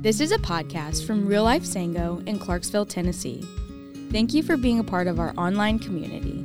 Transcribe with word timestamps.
This 0.00 0.20
is 0.20 0.30
a 0.30 0.38
podcast 0.38 1.08
from 1.08 1.26
Real 1.26 1.42
Life 1.42 1.64
Sango 1.64 2.24
in 2.28 2.38
Clarksville, 2.38 2.86
Tennessee. 2.86 3.44
Thank 4.12 4.32
you 4.32 4.44
for 4.44 4.56
being 4.56 4.78
a 4.78 4.84
part 4.84 5.08
of 5.08 5.18
our 5.18 5.34
online 5.36 5.80
community. 5.80 6.44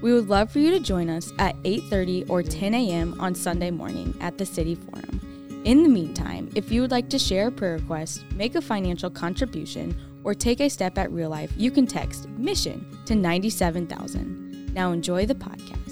We 0.00 0.14
would 0.14 0.30
love 0.30 0.50
for 0.50 0.58
you 0.58 0.70
to 0.70 0.80
join 0.80 1.10
us 1.10 1.30
at 1.38 1.54
8:30 1.64 2.24
or 2.30 2.42
10 2.42 2.72
a.m. 2.72 3.14
on 3.20 3.34
Sunday 3.34 3.70
morning 3.70 4.16
at 4.22 4.38
the 4.38 4.46
City 4.46 4.74
Forum. 4.74 5.60
In 5.66 5.82
the 5.82 5.88
meantime, 5.90 6.48
if 6.54 6.72
you 6.72 6.80
would 6.80 6.92
like 6.92 7.10
to 7.10 7.18
share 7.18 7.48
a 7.48 7.52
prayer 7.52 7.76
request, 7.76 8.24
make 8.32 8.54
a 8.54 8.62
financial 8.62 9.10
contribution, 9.10 9.94
or 10.24 10.32
take 10.32 10.60
a 10.60 10.70
step 10.70 10.96
at 10.96 11.12
real 11.12 11.28
life, 11.28 11.52
you 11.58 11.70
can 11.70 11.86
text 11.86 12.26
mission 12.30 12.86
to 13.04 13.14
97000. 13.14 14.72
Now 14.72 14.92
enjoy 14.92 15.26
the 15.26 15.34
podcast. 15.34 15.84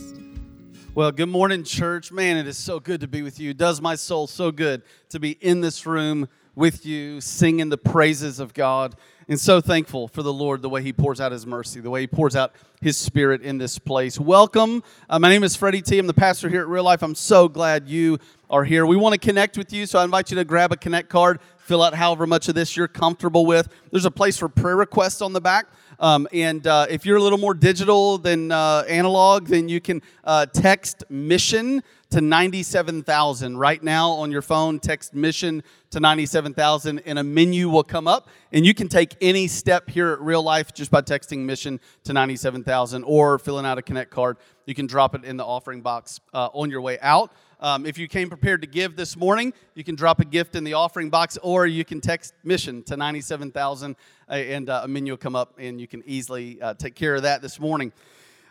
Well, 0.94 1.12
good 1.12 1.28
morning, 1.28 1.64
church. 1.64 2.10
Man, 2.10 2.38
it 2.38 2.46
is 2.46 2.56
so 2.56 2.80
good 2.80 3.02
to 3.02 3.08
be 3.08 3.20
with 3.20 3.38
you. 3.38 3.50
It 3.50 3.58
does 3.58 3.82
my 3.82 3.96
soul 3.96 4.26
so 4.26 4.50
good 4.50 4.82
to 5.10 5.20
be 5.20 5.32
in 5.42 5.60
this 5.60 5.84
room 5.84 6.28
with 6.54 6.84
you, 6.84 7.20
singing 7.20 7.68
the 7.68 7.78
praises 7.78 8.38
of 8.38 8.54
God. 8.54 8.94
And 9.28 9.40
so 9.40 9.60
thankful 9.60 10.08
for 10.08 10.22
the 10.22 10.32
Lord, 10.32 10.62
the 10.62 10.68
way 10.68 10.82
He 10.82 10.92
pours 10.92 11.20
out 11.20 11.32
His 11.32 11.46
mercy, 11.46 11.80
the 11.80 11.90
way 11.90 12.02
He 12.02 12.06
pours 12.06 12.36
out 12.36 12.52
His 12.80 12.96
Spirit 12.96 13.42
in 13.42 13.56
this 13.56 13.78
place. 13.78 14.18
Welcome. 14.18 14.82
Uh, 15.08 15.18
my 15.18 15.28
name 15.28 15.44
is 15.44 15.56
Freddie 15.56 15.80
T. 15.80 15.98
I'm 15.98 16.06
the 16.06 16.14
pastor 16.14 16.48
here 16.48 16.60
at 16.60 16.68
Real 16.68 16.84
Life. 16.84 17.02
I'm 17.02 17.14
so 17.14 17.48
glad 17.48 17.88
you 17.88 18.18
are 18.50 18.64
here. 18.64 18.84
We 18.84 18.96
want 18.96 19.14
to 19.14 19.18
connect 19.18 19.56
with 19.56 19.72
you, 19.72 19.86
so 19.86 19.98
I 19.98 20.04
invite 20.04 20.30
you 20.30 20.36
to 20.36 20.44
grab 20.44 20.72
a 20.72 20.76
Connect 20.76 21.08
card, 21.08 21.40
fill 21.56 21.82
out 21.82 21.94
however 21.94 22.26
much 22.26 22.48
of 22.48 22.54
this 22.54 22.76
you're 22.76 22.88
comfortable 22.88 23.46
with. 23.46 23.68
There's 23.90 24.04
a 24.04 24.10
place 24.10 24.36
for 24.36 24.48
prayer 24.48 24.76
requests 24.76 25.22
on 25.22 25.32
the 25.32 25.40
back. 25.40 25.66
Um, 26.02 26.26
and 26.32 26.66
uh, 26.66 26.86
if 26.90 27.06
you're 27.06 27.16
a 27.16 27.22
little 27.22 27.38
more 27.38 27.54
digital 27.54 28.18
than 28.18 28.50
uh, 28.50 28.82
analog, 28.88 29.46
then 29.46 29.68
you 29.68 29.80
can 29.80 30.02
uh, 30.24 30.46
text 30.46 31.04
mission 31.08 31.80
to 32.10 32.20
97,000. 32.20 33.56
Right 33.56 33.80
now 33.80 34.10
on 34.10 34.32
your 34.32 34.42
phone, 34.42 34.80
text 34.80 35.14
mission 35.14 35.62
to 35.90 36.00
97,000, 36.00 36.98
and 37.06 37.20
a 37.20 37.22
menu 37.22 37.68
will 37.68 37.84
come 37.84 38.08
up. 38.08 38.28
And 38.50 38.66
you 38.66 38.74
can 38.74 38.88
take 38.88 39.14
any 39.20 39.46
step 39.46 39.88
here 39.88 40.10
at 40.10 40.20
Real 40.20 40.42
Life 40.42 40.74
just 40.74 40.90
by 40.90 41.02
texting 41.02 41.44
mission 41.44 41.78
to 42.02 42.12
97,000 42.12 43.04
or 43.04 43.38
filling 43.38 43.64
out 43.64 43.78
a 43.78 43.82
Connect 43.82 44.10
card. 44.10 44.38
You 44.66 44.74
can 44.74 44.88
drop 44.88 45.14
it 45.14 45.24
in 45.24 45.36
the 45.36 45.44
offering 45.44 45.82
box 45.82 46.18
uh, 46.34 46.48
on 46.52 46.68
your 46.68 46.80
way 46.80 46.98
out. 47.00 47.32
Um, 47.62 47.86
if 47.86 47.96
you 47.96 48.08
came 48.08 48.28
prepared 48.28 48.60
to 48.62 48.66
give 48.66 48.96
this 48.96 49.16
morning, 49.16 49.52
you 49.76 49.84
can 49.84 49.94
drop 49.94 50.18
a 50.18 50.24
gift 50.24 50.56
in 50.56 50.64
the 50.64 50.74
offering 50.74 51.10
box 51.10 51.38
or 51.44 51.64
you 51.64 51.84
can 51.84 52.00
text 52.00 52.34
mission 52.42 52.82
to 52.82 52.96
97,000 52.96 53.94
uh, 54.28 54.32
and 54.32 54.68
uh, 54.68 54.80
a 54.82 54.88
menu 54.88 55.12
will 55.12 55.16
come 55.16 55.36
up 55.36 55.54
and 55.58 55.80
you 55.80 55.86
can 55.86 56.02
easily 56.04 56.60
uh, 56.60 56.74
take 56.74 56.96
care 56.96 57.14
of 57.14 57.22
that 57.22 57.40
this 57.40 57.60
morning. 57.60 57.92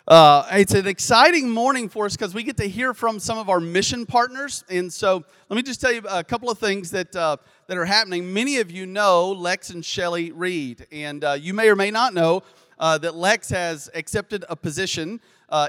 Uh, 0.08 0.48
it's 0.53 0.73
an 0.73 0.88
exciting 0.88 1.50
morning 1.50 1.90
for 1.90 2.06
us 2.06 2.16
because 2.16 2.34
we 2.34 2.42
get 2.42 2.56
to 2.56 2.70
hear 2.70 2.94
from 2.94 3.20
some 3.20 3.38
of 3.38 3.50
our 3.50 3.59
mission 3.59 4.06
partners. 4.06 4.64
And 4.70 4.92
so 4.92 5.25
let 5.50 5.58
me 5.58 5.62
just 5.62 5.81
tell 5.81 5.92
you 5.92 6.03
a 6.09 6.23
couple 6.23 6.50
of 6.50 6.58
things 6.58 6.90
that, 6.92 7.14
uh, 7.14 7.36
that 7.68 7.78
are 7.78 7.84
happening. 7.84 8.31
Many 8.31 8.59
of 8.59 8.72
you 8.72 8.86
know 8.86 9.34
Lex 9.34 9.72
and 9.72 9.84
Shelly 9.84 10.31
Reed, 10.31 10.88
and 10.90 11.22
uh, 11.25 11.34
you 11.34 11.53
may 11.53 11.68
or 11.68 11.75
may 11.75 11.92
not 11.92 12.14
know 12.14 12.44
that 12.80 13.14
Lex 13.14 13.50
has 13.50 13.90
accepted 13.94 14.46
a 14.48 14.56
position 14.56 15.20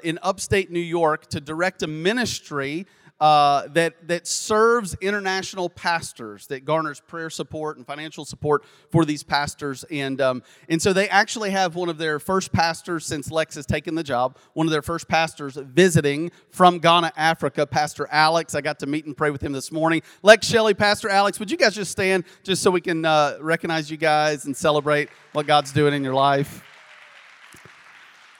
in 0.05 0.21
upstate 0.23 0.71
New 0.71 0.79
York 0.79 1.27
to 1.31 1.41
direct 1.41 1.83
a 1.83 1.89
ministry 1.89 2.87
uh, 3.23 3.69
that, 3.69 4.09
that 4.09 4.27
serves 4.27 4.97
international 5.01 5.71
pastors, 5.71 6.49
that 6.49 6.65
garners 6.65 6.99
prayer 6.99 7.31
support 7.31 7.77
and 7.77 7.87
financial 7.87 8.25
support 8.25 8.65
for 8.91 9.05
these 9.05 9.23
pastors. 9.23 9.85
And, 9.93 10.21
um, 10.21 10.43
and 10.69 10.83
so 10.83 10.93
they 10.93 11.09
actually 11.09 11.51
have 11.51 11.77
one 11.77 11.89
of 11.89 11.99
their 11.99 12.19
first 12.19 12.53
pastors 12.53 13.07
since 13.07 13.31
Lex 13.31 13.55
has 13.55 13.65
taken 13.65 13.95
the 13.95 14.03
job, 14.03 14.39
one 14.55 14.67
of 14.67 14.73
their 14.73 14.83
first 14.83 15.07
pastors 15.07 15.55
visiting 15.55 16.33
from 16.51 16.81
Ghana, 16.81 17.13
Africa, 17.17 17.65
Pastor 17.65 18.09
Alex. 18.11 18.57
I 18.57 18.61
got 18.61 18.81
to 18.81 18.87
meet 18.87 19.07
and 19.07 19.17
pray 19.17 19.31
with 19.31 19.41
him 19.41 19.53
this 19.53 19.71
morning. 19.71 20.03
Lex 20.25 20.49
Shelley, 20.49 20.75
Pastor 20.75 21.09
Alex, 21.09 21.39
would 21.39 21.49
you 21.49 21.57
guys 21.57 21.77
just 21.77 21.93
stand 21.93 22.25
just 22.43 22.61
so 22.61 22.73
we 22.73 22.81
can 22.81 23.05
uh, 23.05 23.39
recognize 23.41 23.89
you 23.89 23.99
guys 23.99 24.47
and 24.47 24.57
celebrate 24.57 25.11
what 25.33 25.47
God's 25.47 25.71
doing 25.71 25.95
in 25.95 26.03
your 26.03 26.15
life? 26.15 26.65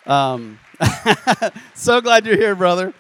Um, 0.07 0.59
so 1.75 2.01
glad 2.01 2.27
you're 2.27 2.37
here, 2.37 2.57
brother. 2.57 2.93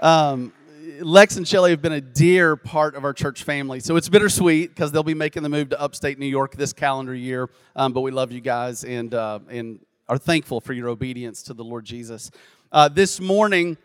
Um, 0.00 0.54
Lex 1.02 1.36
and 1.36 1.48
Shelly 1.48 1.70
have 1.70 1.80
been 1.80 1.92
a 1.92 2.00
dear 2.00 2.56
part 2.56 2.94
of 2.94 3.04
our 3.04 3.14
church 3.14 3.42
family. 3.42 3.80
So 3.80 3.96
it's 3.96 4.08
bittersweet 4.08 4.70
because 4.70 4.92
they'll 4.92 5.02
be 5.02 5.14
making 5.14 5.42
the 5.42 5.48
move 5.48 5.70
to 5.70 5.80
upstate 5.80 6.18
New 6.18 6.26
York 6.26 6.56
this 6.56 6.72
calendar 6.72 7.14
year. 7.14 7.48
Um, 7.74 7.92
but 7.92 8.02
we 8.02 8.10
love 8.10 8.32
you 8.32 8.40
guys 8.40 8.84
and, 8.84 9.14
uh, 9.14 9.40
and 9.48 9.80
are 10.08 10.18
thankful 10.18 10.60
for 10.60 10.72
your 10.74 10.88
obedience 10.88 11.42
to 11.44 11.54
the 11.54 11.64
Lord 11.64 11.84
Jesus. 11.84 12.30
Uh, 12.70 12.88
this 12.88 13.18
morning, 13.18 13.78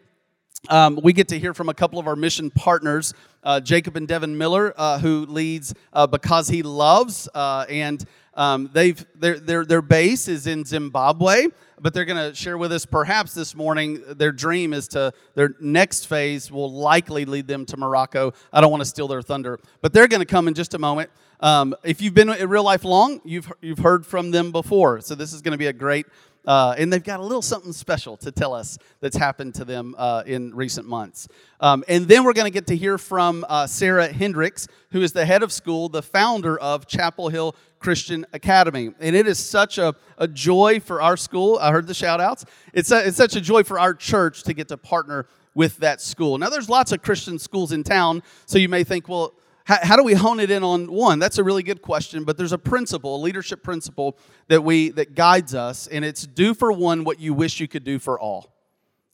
um, 0.70 1.00
we 1.04 1.14
get 1.14 1.28
to 1.30 1.40
hear 1.40 1.54
from 1.54 1.70
a 1.70 1.74
couple 1.74 2.00
of 2.00 2.08
our 2.08 2.16
mission 2.16 2.52
partners, 2.52 3.14
uh, 3.44 3.60
Jacob 3.60 3.96
and 3.96 4.08
Devin 4.08 4.38
Miller, 4.38 4.74
uh, 4.76 5.00
who 5.00 5.26
leads 5.28 5.74
uh, 5.94 6.08
Because 6.08 6.48
He 6.50 6.64
Loves. 6.64 7.30
Uh, 7.34 7.66
and 7.70 8.04
um, 8.36 8.70
they've, 8.74 9.06
their, 9.16 9.40
their, 9.40 9.66
their 9.66 9.82
base 9.82 10.28
is 10.28 10.48
in 10.48 10.66
Zimbabwe 10.66 11.48
but 11.80 11.94
they're 11.94 12.06
going 12.06 12.30
to 12.30 12.36
share 12.36 12.58
with 12.58 12.72
us 12.72 12.86
perhaps 12.86 13.34
this 13.34 13.56
morning 13.56 14.02
their 14.08 14.32
dream 14.32 14.74
is 14.74 14.88
to 14.90 15.14
their 15.34 15.56
next 15.60 16.06
phase 16.06 16.52
will 16.52 16.72
likely 16.72 17.26
lead 17.26 17.48
them 17.48 17.66
to 17.66 17.78
Morocco. 17.78 18.34
I 18.54 18.62
don't 18.62 18.72
want 18.72 18.82
to 18.82 18.86
steal 18.86 19.08
their 19.08 19.22
thunder, 19.22 19.60
but 19.82 19.94
they're 19.94 20.08
going 20.08 20.22
to 20.22 20.26
come 20.26 20.48
in 20.48 20.54
just 20.54 20.74
a 20.74 20.80
moment. 20.80 21.10
Um, 21.42 21.76
if 21.84 22.02
you've 22.02 22.14
been 22.14 22.30
in 22.30 22.50
real 22.50 22.64
life 22.64 22.86
long, 22.86 23.20
you've 23.26 23.52
you've 23.62 23.80
heard 23.80 24.06
from 24.06 24.32
them 24.32 24.52
before, 24.52 25.02
so 25.02 25.16
this 25.16 25.34
is 25.34 25.42
going 25.42 25.52
to 25.52 25.58
be 25.58 25.68
a 25.68 25.74
great. 25.74 26.06
Uh, 26.46 26.76
and 26.78 26.92
they've 26.92 27.04
got 27.04 27.20
a 27.20 27.24
little 27.24 27.42
something 27.42 27.74
special 27.74 28.18
to 28.18 28.32
tell 28.32 28.54
us 28.54 28.78
that's 29.00 29.18
happened 29.18 29.56
to 29.56 29.66
them 29.66 29.96
uh, 29.98 30.24
in 30.26 30.54
recent 30.54 30.88
months. 30.88 31.28
Um, 31.60 31.84
and 31.88 32.08
then 32.08 32.24
we're 32.24 32.34
going 32.34 32.46
to 32.46 32.54
get 32.54 32.68
to 32.68 32.76
hear 32.76 32.98
from 32.98 33.46
uh, 33.50 33.68
Sarah 33.68 34.08
Hendricks, 34.08 34.68
who 34.92 35.02
is 35.02 35.14
the 35.14 35.26
head 35.26 35.44
of 35.44 35.52
school, 35.52 35.90
the 35.90 36.04
founder 36.04 36.60
of 36.60 36.88
Chapel 36.88 37.30
Hill 37.30 37.56
Christian 37.80 38.26
Academy. 38.34 38.92
And 39.00 39.16
it 39.16 39.28
is 39.28 39.40
such 39.40 39.78
a, 39.78 39.96
a 40.18 40.28
joy 40.28 40.80
for 40.80 41.02
our 41.02 41.18
school. 41.18 41.58
I 41.60 41.72
heard 41.72 41.88
the 41.88 41.94
shout 41.94 42.22
outs. 42.22 42.46
It's, 42.74 42.92
a, 42.92 43.08
it's 43.08 43.18
such 43.18 43.36
a 43.36 43.42
joy 43.42 43.64
for 43.64 43.80
our 43.80 43.94
church 43.94 44.44
to 44.44 44.54
get 44.54 44.68
to 44.70 44.78
partner 44.78 45.28
with 45.54 45.78
that 45.78 46.02
school. 46.02 46.38
Now, 46.38 46.50
there's 46.50 46.70
lots 46.70 46.92
of 46.92 47.02
Christian 47.02 47.40
schools 47.40 47.72
in 47.72 47.84
town, 47.84 48.22
so 48.46 48.58
you 48.58 48.70
may 48.70 48.84
think, 48.84 49.08
well, 49.08 49.34
how, 49.66 49.78
how, 49.82 49.96
do 49.98 50.04
we 50.04 50.14
hone 50.14 50.40
it 50.40 50.52
in 50.52 50.64
on 50.64 50.92
one? 50.92 51.20
That's 51.20 51.40
a 51.40 51.44
really 51.44 51.64
good 51.64 51.82
question, 51.82 52.24
but 52.24 52.38
there's 52.38 52.52
a 52.52 52.58
principle, 52.58 53.16
a 53.16 53.22
leadership 53.22 53.64
principle 53.64 54.18
that 54.48 54.64
we 54.64 54.90
that 54.92 55.16
guides 55.16 55.54
us, 55.54 55.88
and 55.88 56.06
it's 56.06 56.26
do 56.26 56.54
for 56.54 56.72
one 56.72 57.04
what 57.04 57.20
you 57.20 57.34
wish 57.34 57.60
you 57.60 57.68
could 57.68 57.84
do 57.84 58.00
for 58.00 58.20
all. 58.20 58.54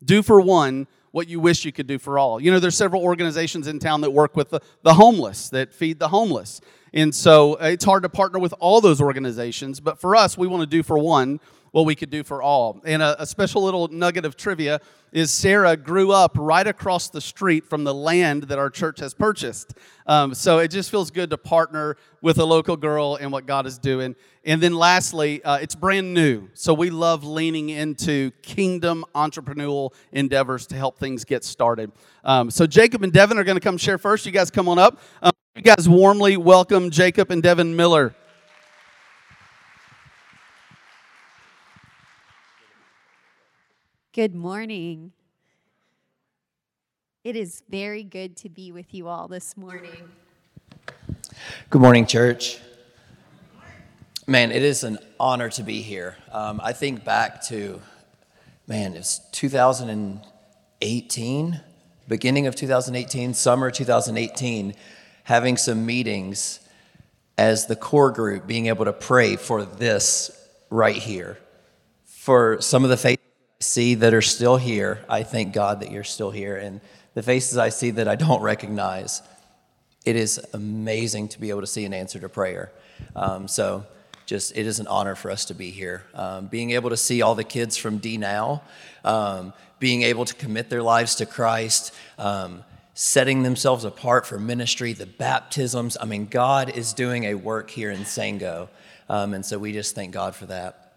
Do 0.04 0.22
for 0.22 0.42
one 0.42 0.88
what 1.12 1.28
you 1.28 1.40
wish 1.40 1.64
you 1.64 1.72
could 1.72 1.88
do 1.88 1.98
for 1.98 2.20
all. 2.20 2.42
You 2.42 2.52
know, 2.52 2.60
there's 2.60 2.76
several 2.76 3.02
organizations 3.02 3.68
in 3.68 3.80
town 3.80 4.02
that 4.02 4.12
work 4.12 4.36
with 4.36 4.50
the, 4.50 4.60
the 4.84 4.94
homeless, 4.94 5.50
that 5.50 5.74
feed 5.74 6.00
the 6.00 6.10
homeless. 6.10 6.62
And 6.94 7.16
so 7.16 7.54
uh, 7.54 7.66
it's 7.68 7.86
hard 7.86 8.04
to 8.04 8.10
partner 8.10 8.40
with 8.40 8.54
all 8.60 8.82
those 8.82 9.00
organizations, 9.00 9.80
but 9.80 10.00
for 10.00 10.16
us, 10.16 10.38
we 10.38 10.48
want 10.48 10.62
to 10.62 10.68
do 10.68 10.84
for 10.84 10.98
one 10.98 11.40
what 11.72 11.86
we 11.86 11.96
could 11.96 12.10
do 12.10 12.24
for 12.24 12.42
all. 12.42 12.82
And 12.86 13.02
a, 13.02 13.22
a, 13.22 13.26
special 13.26 13.64
little 13.64 13.88
nugget 13.88 14.26
of 14.26 14.36
trivia 14.36 14.82
is 15.14 15.32
Sarah 15.32 15.78
grew 15.78 16.12
up 16.12 16.34
right 16.38 16.68
across 16.68 17.10
the 17.10 17.22
street 17.22 17.66
from 17.66 17.84
the 17.84 17.94
land 17.94 18.44
that 18.44 18.60
our 18.60 18.70
church 18.70 19.00
has 19.00 19.14
purchased. 19.14 19.74
Um, 20.06 20.34
so 20.34 20.60
it 20.60 20.70
just 20.70 20.92
feels 20.92 21.12
good 21.12 21.30
to 21.30 21.38
partner 21.38 21.96
with 22.22 22.40
a 22.40 22.46
local 22.46 22.76
girl 22.76 23.16
and 23.16 23.32
what 23.32 23.46
God 23.46 23.66
is 23.66 23.78
doing. 23.78 24.16
And 24.44 24.62
then 24.62 24.76
lastly, 24.76 25.44
uh, 25.44 25.58
it's 25.58 25.76
brand 25.76 26.14
new. 26.14 26.50
So 26.54 26.74
we 26.74 26.90
love 26.90 27.24
leaning 27.24 27.70
into 27.70 28.32
kingdom 28.42 29.06
entrepreneurial 29.16 29.94
endeavors 30.12 30.68
to 30.68 30.76
help 30.76 30.98
things 30.98 31.24
get 31.24 31.44
started. 31.44 31.92
Um, 32.24 32.52
so 32.52 32.68
Jacob 32.68 33.04
and 33.04 33.14
Devin 33.14 33.38
are 33.38 33.44
going 33.44 33.58
to 33.58 33.62
come 33.62 33.78
share 33.78 33.98
first. 33.98 34.26
You 34.26 34.32
guys 34.32 34.52
come 34.52 34.68
on 34.68 34.80
up. 34.80 35.00
Um, 35.22 35.32
you 35.56 35.62
guys 35.62 35.88
warmly 35.88 36.38
welcome 36.38 36.90
Jacob 36.90 37.32
and 37.32 37.44
Devin 37.44 37.76
Miller. 37.76 38.16
Good 44.14 44.36
morning. 44.36 45.14
It 47.24 47.38
is 47.38 47.64
very 47.70 48.04
good 48.04 48.36
to 48.38 48.50
be 48.50 48.74
with 48.74 48.94
you 48.94 49.08
all 49.08 49.30
this 49.30 49.56
morning. 49.56 50.10
Good 51.70 51.82
morning, 51.82 52.06
church. 52.06 52.60
Man, 54.28 54.52
it 54.52 54.64
is 54.64 54.84
an 54.84 55.00
honor 55.18 55.48
to 55.52 55.64
be 55.64 55.82
here. 55.82 56.18
Um, 56.30 56.60
I 56.62 56.74
think 56.74 57.06
back 57.06 57.42
to, 57.44 57.80
man, 58.68 58.96
it's 58.96 59.20
2018, 59.32 61.62
beginning 62.10 62.48
of 62.48 62.56
2018, 62.58 63.34
summer 63.34 63.72
2018 63.72 64.74
having 65.24 65.56
some 65.56 65.86
meetings 65.86 66.60
as 67.38 67.68
the 67.68 67.78
core 67.78 68.12
group, 68.12 68.46
being 68.46 68.68
able 68.68 68.84
to 68.84 68.92
pray 68.92 69.38
for 69.38 69.64
this 69.64 70.32
right 70.70 70.98
here. 70.98 71.38
For 72.04 72.60
some 72.60 72.84
of 72.84 72.90
the 72.90 72.98
I 72.98 73.21
see 73.62 73.96
that 73.96 74.14
are 74.14 74.22
still 74.22 74.58
here, 74.58 75.04
I 75.08 75.24
thank 75.24 75.54
God 75.54 75.82
that 75.82 75.92
you're 75.92 76.04
still 76.04 76.32
here. 76.32 76.58
And 76.58 76.82
the 77.14 77.24
faces 77.24 77.58
I 77.58 77.70
see 77.70 77.92
that 77.92 78.08
I 78.08 78.16
don't 78.16 78.42
recognize, 78.42 79.22
it 80.06 80.16
is 80.16 80.40
amazing 80.54 81.30
to 81.30 81.40
be 81.40 81.50
able 81.50 81.62
to 81.62 81.68
see 81.68 81.86
an 81.86 81.94
answer 81.94 82.20
to 82.20 82.30
prayer. 82.30 82.72
Um, 83.16 83.48
so, 83.48 83.86
just 84.26 84.56
it 84.56 84.66
is 84.66 84.80
an 84.80 84.88
honor 84.88 85.16
for 85.16 85.30
us 85.30 85.46
to 85.46 85.54
be 85.54 85.72
here. 85.72 86.04
Um, 86.14 86.48
being 86.48 86.72
able 86.72 86.90
to 86.92 86.98
see 86.98 87.22
all 87.22 87.36
the 87.36 87.44
kids 87.44 87.76
from 87.76 87.98
D 87.98 88.18
Now, 88.18 88.62
um, 89.04 89.52
being 89.80 90.04
able 90.04 90.24
to 90.26 90.34
commit 90.36 90.70
their 90.70 90.82
lives 90.82 91.16
to 91.16 91.26
Christ, 91.26 91.94
um, 92.18 92.64
setting 92.94 93.44
themselves 93.44 93.84
apart 93.84 94.26
for 94.26 94.40
ministry, 94.40 94.94
the 94.94 95.06
baptisms. 95.06 95.98
I 96.00 96.06
mean, 96.06 96.28
God 96.28 96.70
is 96.70 96.94
doing 96.94 97.26
a 97.26 97.36
work 97.36 97.70
here 97.70 97.92
in 97.92 98.02
Sango. 98.02 98.70
Um, 99.10 99.34
and 99.34 99.46
so 99.46 99.60
we 99.60 99.74
just 99.74 99.96
thank 99.96 100.14
God 100.14 100.34
for 100.36 100.46
that. 100.46 100.91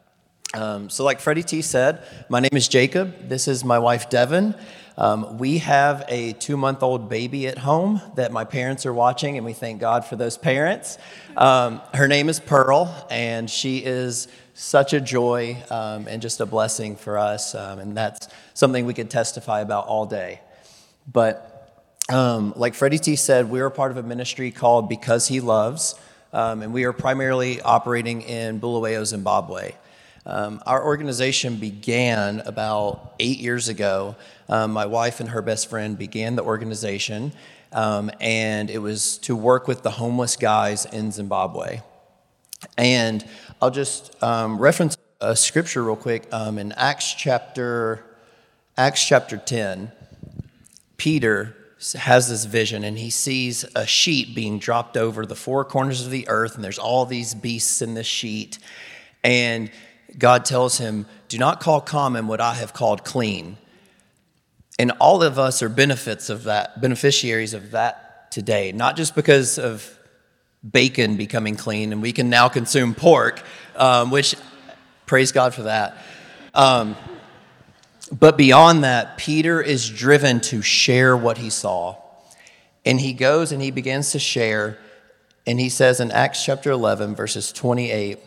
Um, 0.53 0.91
so, 0.91 1.05
like 1.05 1.21
Freddie 1.21 1.43
T 1.43 1.63
said, 1.63 2.03
my 2.29 2.41
name 2.41 2.51
is 2.53 2.69
Jacob. 2.69 3.29
This 3.29 3.49
is 3.49 3.65
my 3.65 3.79
wife, 3.79 4.11
Devin. 4.11 4.55
Um, 4.97 5.39
we 5.39 5.59
have 5.59 6.05
a 6.09 6.35
two 6.35 6.57
month 6.57 6.83
old 6.85 7.09
baby 7.09 7.49
at 7.49 7.59
home 7.59 8.01
that 8.15 8.31
my 8.31 8.45
parents 8.45 8.87
are 8.87 8.93
watching, 8.93 9.37
and 9.37 9.45
we 9.45 9.53
thank 9.53 9.81
God 9.81 10.05
for 10.05 10.15
those 10.15 10.39
parents. 10.39 10.99
Um, 11.37 11.81
her 11.95 12.07
name 12.07 12.29
is 12.29 12.39
Pearl, 12.39 13.07
and 13.11 13.51
she 13.51 13.79
is 13.79 14.29
such 14.55 14.93
a 14.93 15.01
joy 15.01 15.57
um, 15.71 16.07
and 16.07 16.23
just 16.23 16.41
a 16.41 16.47
blessing 16.47 16.95
for 16.95 17.19
us. 17.19 17.57
Um, 17.57 17.81
and 17.81 17.97
that's 17.97 18.29
something 18.55 18.87
we 18.87 18.95
could 18.95 19.11
testify 19.11 19.61
about 19.61 19.89
all 19.89 20.07
day. 20.07 20.41
But 21.13 21.51
um, 22.09 22.53
like 22.55 22.75
Freddie 22.75 22.99
T 22.99 23.17
said, 23.17 23.51
we 23.51 23.59
are 23.61 23.71
part 23.71 23.91
of 23.91 23.97
a 23.97 24.05
ministry 24.05 24.53
called 24.53 24.89
Because 24.89 25.27
He 25.27 25.41
Loves, 25.41 25.97
and 26.33 26.73
we 26.73 26.85
are 26.85 26.93
primarily 26.93 27.61
operating 27.61 28.23
in 28.23 28.61
Bulawayo, 28.61 29.05
Zimbabwe. 29.05 29.73
Um, 30.27 30.63
our 30.65 30.83
organization 30.83 31.57
began 31.57 32.41
about 32.41 33.15
eight 33.19 33.39
years 33.39 33.69
ago. 33.69 34.17
Um, 34.49 34.73
my 34.73 34.87
wife 34.87 35.21
and 35.21 35.29
her 35.29 35.43
best 35.43 35.69
friend 35.69 35.99
began 35.99 36.35
the 36.37 36.43
organization, 36.43 37.33
um, 37.73 38.11
and 38.21 38.71
it 38.71 38.79
was 38.79 39.19
to 39.19 39.37
work 39.37 39.69
with 39.69 39.83
the 39.83 39.91
homeless 39.91 40.37
guys 40.37 40.87
in 40.87 41.13
Zimbabwe. 41.13 41.81
And 42.79 43.25
I'll 43.61 43.71
just 43.71 44.23
um, 44.23 44.59
reference 44.59 44.97
a 45.21 45.37
scripture 45.37 45.83
real 45.85 45.97
quick 45.97 46.27
in 46.33 46.73
Acts 46.73 47.13
chapter 47.13 48.05
Acts 48.77 49.07
chapter 49.07 49.37
10. 49.37 49.93
Peter 50.97 51.55
has 51.95 52.29
this 52.29 52.45
vision 52.45 52.83
and 52.83 52.99
he 52.99 53.11
sees 53.11 53.65
a 53.77 53.87
sheet 53.87 54.35
being 54.35 54.59
dropped 54.59 54.97
over 54.97 55.27
the 55.27 55.37
four 55.37 55.65
corners 55.65 56.05
of 56.05 56.11
the 56.11 56.27
earth, 56.29 56.55
and 56.55 56.65
there's 56.65 56.79
all 56.79 57.05
these 57.05 57.35
beasts 57.35 57.83
in 57.83 57.95
this 57.95 58.07
sheet. 58.07 58.59
And 59.23 59.71
God 60.19 60.45
tells 60.45 60.79
him, 60.79 61.07
Do 61.29 61.39
not 61.39 61.61
call 61.61 61.81
common 61.81 62.27
what 62.27 62.41
I 62.41 62.55
have 62.55 62.73
called 62.73 63.05
clean. 63.05 63.57
And 64.79 64.93
all 64.93 65.23
of 65.23 65.39
us 65.39 65.63
are 65.63 65.69
benefits 65.69 66.31
of 66.31 66.45
that, 66.45 66.81
beneficiaries 66.81 67.55
of 67.55 67.73
that 67.73 68.31
today, 68.33 68.73
not 68.73 68.97
just 68.97 69.15
because 69.15 69.59
of 69.59 69.99
bacon 70.69 71.17
becoming 71.17 71.57
clean 71.57 71.93
and 71.93 72.01
we 72.01 72.13
can 72.13 72.31
now 72.31 72.49
consume 72.49 72.95
pork, 72.95 73.43
um, 73.77 74.11
which 74.11 74.35
praise 75.07 75.31
God 75.31 75.55
for 75.55 75.65
that. 75.65 75.97
Um, 76.55 76.97
but 78.11 78.37
beyond 78.37 78.85
that, 78.85 79.17
Peter 79.17 79.61
is 79.61 79.89
driven 79.89 80.41
to 80.43 80.63
share 80.63 81.17
what 81.17 81.39
he 81.39 81.51
saw. 81.51 81.97
And 82.85 83.01
he 83.01 83.13
goes 83.13 83.53
and 83.53 83.63
he 83.63 83.71
begins 83.71 84.13
to 84.13 84.19
share. 84.19 84.79
And 85.47 85.59
he 85.61 85.69
says 85.69 86.01
in 86.01 86.11
Acts 86.11 86.45
chapter 86.45 86.71
11, 86.71 87.15
verses 87.15 87.53
28, 87.53 88.19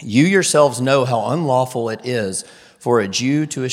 You 0.00 0.24
yourselves 0.24 0.80
know 0.80 1.04
how 1.04 1.26
unlawful 1.26 1.88
it 1.90 2.00
is 2.04 2.44
for 2.78 3.00
a 3.00 3.08
Jew 3.08 3.46
to, 3.46 3.68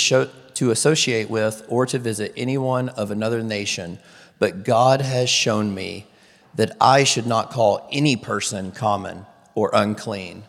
to 0.55 0.71
associate 0.71 1.29
with 1.29 1.63
or 1.67 1.85
to 1.85 1.99
visit 1.99 2.33
anyone 2.35 2.89
of 2.89 3.11
another 3.11 3.43
nation, 3.43 3.99
but 4.39 4.63
God 4.63 5.01
has 5.01 5.29
shown 5.29 5.73
me 5.73 6.07
that 6.55 6.75
I 6.79 7.03
should 7.03 7.27
not 7.27 7.51
call 7.51 7.87
any 7.91 8.15
person 8.15 8.71
common 8.71 9.25
or 9.53 9.69
unclean. 9.73 10.43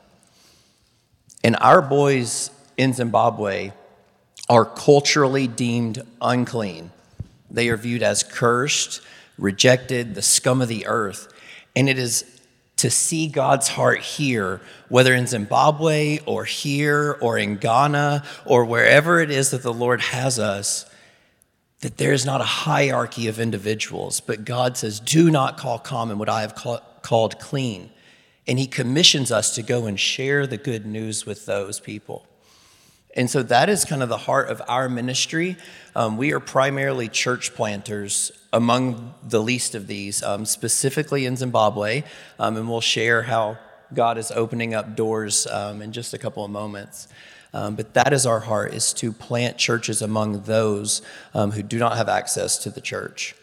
And 1.45 1.57
our 1.61 1.83
boys 1.83 2.51
in 2.77 2.93
Zimbabwe, 2.93 3.73
are 4.49 4.65
culturally 4.65 5.49
deemed 5.49 6.03
unclean. 6.21 6.91
They 7.51 7.69
are 7.69 7.77
viewed 7.77 8.03
as 8.03 8.23
cursed, 8.23 9.01
rejected, 9.39 10.15
the 10.15 10.23
scum 10.23 10.61
of 10.61 10.69
the 10.69 10.87
earth. 10.87 11.33
And 11.75 11.89
it 11.89 11.99
is 11.99 12.36
to 12.77 12.91
see 12.91 13.27
God's 13.27 13.69
heart 13.69 14.01
here, 14.01 14.61
whether 14.89 15.15
in 15.15 15.27
Zimbabwe 15.27 16.21
or 16.27 16.45
here 16.45 17.17
or 17.21 17.39
in 17.39 17.57
Ghana 17.57 18.23
or 18.45 18.65
wherever 18.65 19.21
it 19.21 19.31
is 19.31 19.51
that 19.51 19.63
the 19.63 19.73
Lord 19.73 20.01
has 20.01 20.39
us, 20.39 20.85
that 21.81 21.97
there 21.97 22.13
is 22.13 22.27
not 22.27 22.41
a 22.41 22.45
hierarchy 22.45 23.29
of 23.29 23.41
individuals, 23.41 24.21
but 24.21 24.45
God 24.45 24.77
says, 24.77 25.01
Do 25.01 25.31
not 25.31 25.57
call 25.57 25.79
common 25.79 26.19
what 26.19 26.29
I 26.29 26.43
have 26.43 26.55
called 26.55 27.39
clean. 27.39 27.91
And 28.47 28.59
He 28.59 28.67
commissions 28.67 29.33
us 29.33 29.55
to 29.55 29.63
go 29.63 29.87
and 29.87 29.99
share 29.99 30.47
the 30.47 30.57
good 30.59 30.87
news 30.87 31.25
with 31.25 31.47
those 31.47 31.81
people. 31.81 32.27
And 33.17 33.31
so 33.31 33.43
that 33.45 33.71
is 33.71 33.87
kind 33.87 34.03
of 34.03 34.11
the 34.11 34.19
heart 34.19 34.51
of 34.51 34.61
our 34.69 34.91
ministry. 34.91 35.57
Um, 35.95 36.19
we 36.19 36.35
are 36.35 36.41
primarily 36.41 37.09
church 37.09 37.55
planters 37.55 38.31
among 38.53 39.15
the 39.23 39.43
least 39.43 39.75
of 39.75 39.87
these, 39.87 40.23
um, 40.23 40.45
specifically 40.45 41.25
in 41.25 41.35
Zimbabwe. 41.37 42.03
Um, 42.39 42.59
and 42.59 42.69
we'll 42.69 42.83
share 42.83 43.23
how 43.23 43.57
God 43.95 44.19
is 44.19 44.31
opening 44.31 44.75
up 44.75 44.97
doors 44.97 45.47
um, 45.47 45.81
in 45.81 45.93
just 45.93 46.13
a 46.13 46.19
couple 46.19 46.45
of 46.45 46.51
moments. 46.51 47.09
Um, 47.55 47.75
but 47.75 47.95
that 47.95 48.13
is 48.13 48.27
our 48.27 48.41
heart, 48.41 48.75
is 48.75 48.93
to 48.95 49.13
plant 49.13 49.57
churches 49.57 50.03
among 50.03 50.43
those 50.43 51.01
um, 51.33 51.53
who 51.53 51.63
do 51.63 51.79
not 51.79 51.97
have 51.97 52.11
access 52.11 52.59
to 52.59 52.71
the 52.71 52.83
church. 52.83 53.35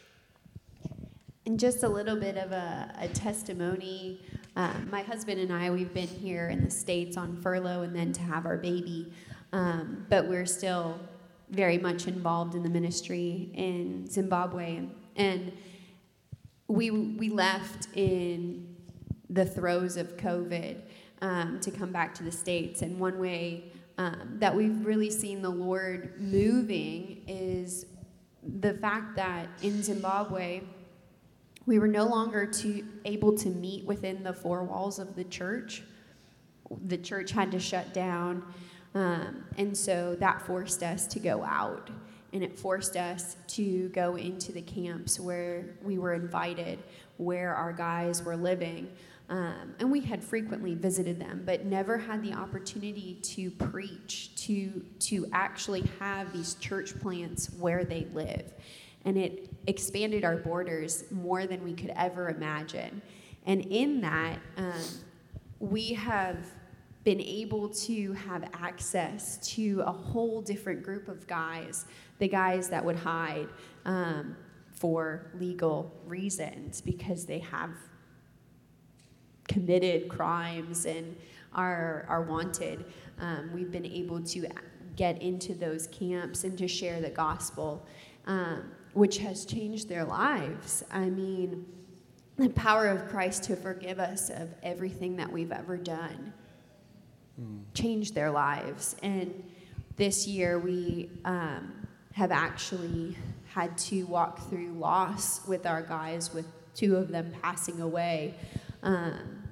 And 1.48 1.60
just 1.60 1.81
a 1.81 1.90
little 1.90 2.16
bit 2.16 2.38
of 2.38 2.52
a, 2.52 2.94
a 3.00 3.08
testimony. 3.08 4.22
Um, 4.56 4.88
my 4.92 5.02
husband 5.02 5.42
and 5.42 5.52
I, 5.52 5.72
we've 5.72 5.94
been 5.94 6.08
here 6.08 6.50
in 6.50 6.64
the 6.64 6.69
States 6.69 7.18
on 7.18 7.36
furlough 7.42 7.81
and 7.81 7.96
then 7.96 8.14
to 8.14 8.22
have 8.22 8.46
our 8.46 8.58
baby. 8.58 9.12
Um, 9.54 10.06
but 10.10 10.28
we're 10.28 10.48
still 10.48 11.00
very 11.52 11.78
much 11.78 12.08
involved 12.08 12.56
in 12.56 12.64
the 12.64 12.70
ministry 12.70 13.52
in 13.54 14.10
Zimbabwe. 14.10 14.82
And 15.16 15.54
we, 16.68 16.90
we 16.90 17.30
left 17.30 17.88
in 17.96 18.76
the 19.30 19.46
throes 19.46 19.96
of 19.96 20.18
COVID 20.18 20.82
um, 21.22 21.60
to 21.62 21.70
come 21.70 21.92
back 21.92 22.16
to 22.16 22.24
the 22.24 22.32
States. 22.32 22.82
And 22.82 23.00
one 23.00 23.20
way 23.20 23.66
um, 24.00 24.38
that 24.40 24.56
we've 24.56 24.84
really 24.84 25.12
seen 25.12 25.44
the 25.44 25.50
Lord 25.50 26.20
moving 26.20 27.22
is 27.28 27.86
the 28.60 28.74
fact 28.74 29.16
that 29.16 29.48
in 29.62 29.84
Zimbabwe, 29.84 30.62
we 31.68 31.78
were 31.78 31.88
no 31.88 32.06
longer 32.06 32.48
to, 32.48 32.84
able 33.06 33.38
to 33.38 33.50
meet 33.50 33.86
within 33.86 34.24
the 34.24 34.34
four 34.34 34.64
walls 34.64 34.98
of 34.98 35.16
the 35.16 35.24
church. 35.26 35.84
The 36.88 36.98
church 36.98 37.32
had 37.32 37.52
to 37.52 37.60
shut 37.60 37.94
down. 37.94 38.44
Um, 38.95 39.45
and 39.57 39.75
so 39.75 40.16
that 40.19 40.42
forced 40.42 40.84
us 40.84 41.07
to 41.07 41.19
go 41.19 41.44
out 41.44 41.90
and 42.34 42.44
it 42.44 42.57
forced 42.57 42.98
us 42.98 43.38
to 43.48 43.90
go 43.90 44.16
into 44.16 44.51
the 44.51 44.62
camps 44.62 45.19
where 45.19 45.75
we 45.84 46.00
were 46.00 46.13
invited, 46.13 46.80
where 47.18 47.54
our 47.54 47.72
guys 47.72 48.24
were 48.24 48.36
living. 48.36 48.92
Um, 49.30 49.75
and 49.80 49.92
we 49.92 50.01
had 50.01 50.24
frequently 50.24 50.74
visited 50.74 51.19
them, 51.19 51.44
but 51.45 51.66
never 51.66 51.97
had 51.97 52.23
the 52.23 52.33
opportunity 52.33 53.19
to 53.21 53.52
preach, 53.52 54.35
to, 54.47 54.83
to 55.00 55.28
actually 55.31 55.83
have 56.00 56.33
these 56.33 56.56
church 56.56 57.00
plants 57.00 57.52
where 57.59 57.85
they 57.85 58.07
live. 58.14 58.52
And 59.06 59.16
it 59.16 59.50
expanded 59.68 60.26
our 60.26 60.38
borders 60.38 61.06
more 61.12 61.45
than 61.45 61.64
we 61.64 61.73
could 61.73 61.94
ever 61.95 62.30
imagine. 62.30 63.02
And 63.45 63.62
in 63.66 64.02
that, 64.02 64.40
um, 64.57 64.81
we 65.59 65.94
have 65.94 66.38
been 67.04 67.19
able 67.19 67.68
to 67.68 68.14
have 68.14 68.50
access 68.54 69.38
to 69.56 69.81
a 69.86 69.92
whole 69.92 70.42
different 70.42 70.83
group 70.83 71.10
of 71.10 71.28
guys, 71.28 71.86
the 72.19 72.28
guys 72.28 72.69
that 72.69 72.83
would 72.83 72.95
hide 72.95 73.50
um, 73.86 74.36
for 74.72 75.31
legal 75.40 75.94
reasons 76.06 76.80
because 76.81 77.26
they 77.26 77.40
have 77.40 77.72
committed 79.48 80.07
crimes 80.07 80.86
and 80.86 81.16
are, 81.54 82.06
are 82.07 82.24
wanted. 82.24 82.86
Um, 83.19 83.52
we've 83.54 83.72
been 83.72 83.86
able 83.86 84.22
to 84.22 84.48
get 84.95 85.22
into 85.22 85.54
those 85.54 85.88
camps 85.88 86.45
and 86.45 86.57
to 86.57 86.68
share 86.68 87.02
the 87.02 87.10
gospel, 87.10 87.86
um, 88.28 88.72
which 88.94 89.18
has 89.18 89.45
changed 89.45 89.90
their 89.90 90.06
lives. 90.06 90.83
I 90.90 91.10
mean, 91.10 91.66
the 92.38 92.50
power 92.50 92.88
of 92.88 93.07
Christ 93.10 93.44
to 93.45 93.56
forgive 93.56 94.00
us 94.00 94.30
of 94.30 94.50
everything 94.64 95.18
that 95.18 95.31
we've 95.31 95.52
ever 95.52 95.78
done 95.78 96.33
change 97.73 98.11
their 98.11 98.31
lives. 98.31 98.95
And 99.02 99.44
this 99.95 100.28
year 100.28 100.59
we 100.59 101.09
um, 101.25 101.87
have 102.13 102.31
actually 102.31 103.18
had 103.54 103.78
to 103.78 104.04
walk 104.04 104.49
through 104.49 104.73
loss 104.73 105.45
with 105.47 105.66
our 105.66 105.81
guys, 105.81 106.33
with 106.33 106.45
two 106.73 106.95
of 106.95 107.09
them 107.09 107.31
passing 107.42 107.81
away 107.81 108.33
um, 108.81 109.44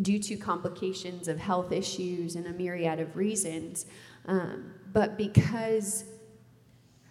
due 0.00 0.18
to 0.18 0.36
complications 0.36 1.28
of 1.28 1.38
health 1.38 1.72
issues 1.72 2.36
and 2.36 2.46
a 2.46 2.52
myriad 2.52 3.00
of 3.00 3.16
reasons. 3.16 3.86
Um, 4.26 4.72
but 4.92 5.16
because 5.16 6.04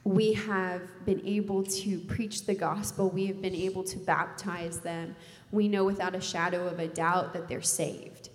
we 0.04 0.34
have 0.34 0.82
been 1.06 1.22
able 1.26 1.64
to 1.64 2.00
preach 2.00 2.46
the 2.46 2.56
gospel, 2.56 3.10
we 3.10 3.28
have 3.28 3.42
been 3.42 3.56
able 3.56 3.84
to 3.84 3.98
baptize 4.00 4.80
them, 4.80 5.16
we 5.52 5.68
know 5.68 5.86
without 5.86 6.16
a 6.16 6.22
shadow 6.22 6.68
of 6.68 6.80
a 6.80 6.88
doubt 6.88 7.34
that 7.34 7.48
they're 7.48 7.62
saved 7.62 8.29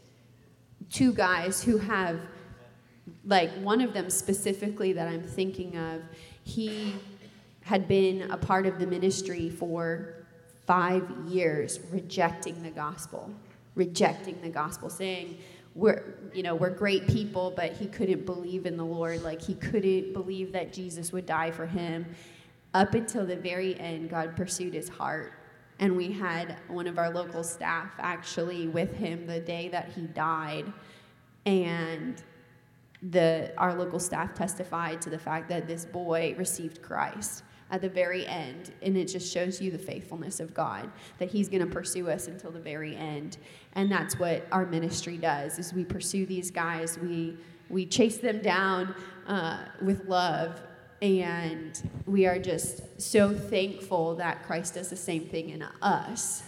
two 0.90 1.12
guys 1.12 1.62
who 1.62 1.78
have, 1.78 2.20
like, 3.24 3.50
one 3.60 3.80
of 3.80 3.92
them 3.92 4.10
specifically 4.10 4.92
that 4.92 5.08
I'm 5.08 5.22
thinking 5.22 5.76
of, 5.76 6.02
he 6.44 6.94
had 7.62 7.88
been 7.88 8.30
a 8.30 8.36
part 8.36 8.66
of 8.66 8.78
the 8.78 8.86
ministry 8.86 9.48
for 9.50 10.14
five 10.66 11.08
years, 11.26 11.80
rejecting 11.90 12.62
the 12.62 12.70
gospel, 12.70 13.30
rejecting 13.74 14.40
the 14.42 14.48
gospel, 14.48 14.90
saying, 14.90 15.38
we're 15.74 16.14
you 16.32 16.42
know 16.42 16.54
we're 16.54 16.70
great 16.70 17.06
people 17.08 17.52
but 17.56 17.72
he 17.72 17.86
couldn't 17.86 18.24
believe 18.24 18.66
in 18.66 18.76
the 18.76 18.84
lord. 18.84 19.22
Like 19.22 19.42
he 19.42 19.54
couldn't 19.54 20.12
believe 20.12 20.52
that 20.52 20.72
jesus 20.72 21.12
would 21.12 21.26
die 21.26 21.50
for 21.50 21.66
him. 21.66 22.06
Up 22.74 22.94
until 22.94 23.26
the 23.26 23.36
very 23.36 23.78
end 23.78 24.10
god 24.10 24.36
pursued 24.36 24.74
his 24.74 24.88
heart 24.88 25.32
and 25.80 25.96
we 25.96 26.12
had 26.12 26.56
one 26.68 26.86
of 26.86 26.98
our 26.98 27.10
local 27.10 27.42
staff 27.42 27.92
actually 27.98 28.68
with 28.68 28.94
him 28.94 29.26
the 29.26 29.40
day 29.40 29.68
that 29.68 29.90
he 29.94 30.02
died. 30.02 30.72
And 31.46 32.22
the 33.10 33.52
our 33.58 33.74
local 33.74 33.98
staff 33.98 34.34
testified 34.34 35.02
to 35.02 35.10
the 35.10 35.18
fact 35.18 35.48
that 35.48 35.66
this 35.66 35.84
boy 35.84 36.34
received 36.38 36.80
christ 36.80 37.42
at 37.70 37.82
the 37.82 37.88
very 37.88 38.26
end. 38.26 38.72
And 38.82 38.96
it 38.96 39.06
just 39.06 39.30
shows 39.32 39.60
you 39.60 39.70
the 39.70 39.78
faithfulness 39.78 40.40
of 40.40 40.54
god 40.54 40.90
that 41.18 41.30
he's 41.30 41.48
going 41.48 41.60
to 41.60 41.72
pursue 41.72 42.08
us 42.08 42.28
until 42.28 42.50
the 42.50 42.60
very 42.60 42.96
end. 42.96 43.36
And 43.74 43.90
that's 43.90 44.18
what 44.18 44.46
our 44.52 44.64
ministry 44.64 45.18
does 45.18 45.58
is 45.58 45.74
we 45.74 45.84
pursue 45.84 46.24
these 46.24 46.50
guys. 46.50 46.98
We 46.98 47.36
we 47.68 47.84
chase 47.86 48.18
them 48.18 48.40
down 48.40 48.94
uh, 49.26 49.64
with 49.82 50.06
love 50.06 50.60
and 51.04 51.90
we 52.06 52.26
are 52.26 52.38
just 52.38 53.00
so 53.00 53.34
thankful 53.34 54.14
that 54.14 54.42
christ 54.44 54.74
does 54.74 54.88
the 54.88 54.96
same 54.96 55.24
thing 55.26 55.50
in 55.50 55.62
us 55.82 56.42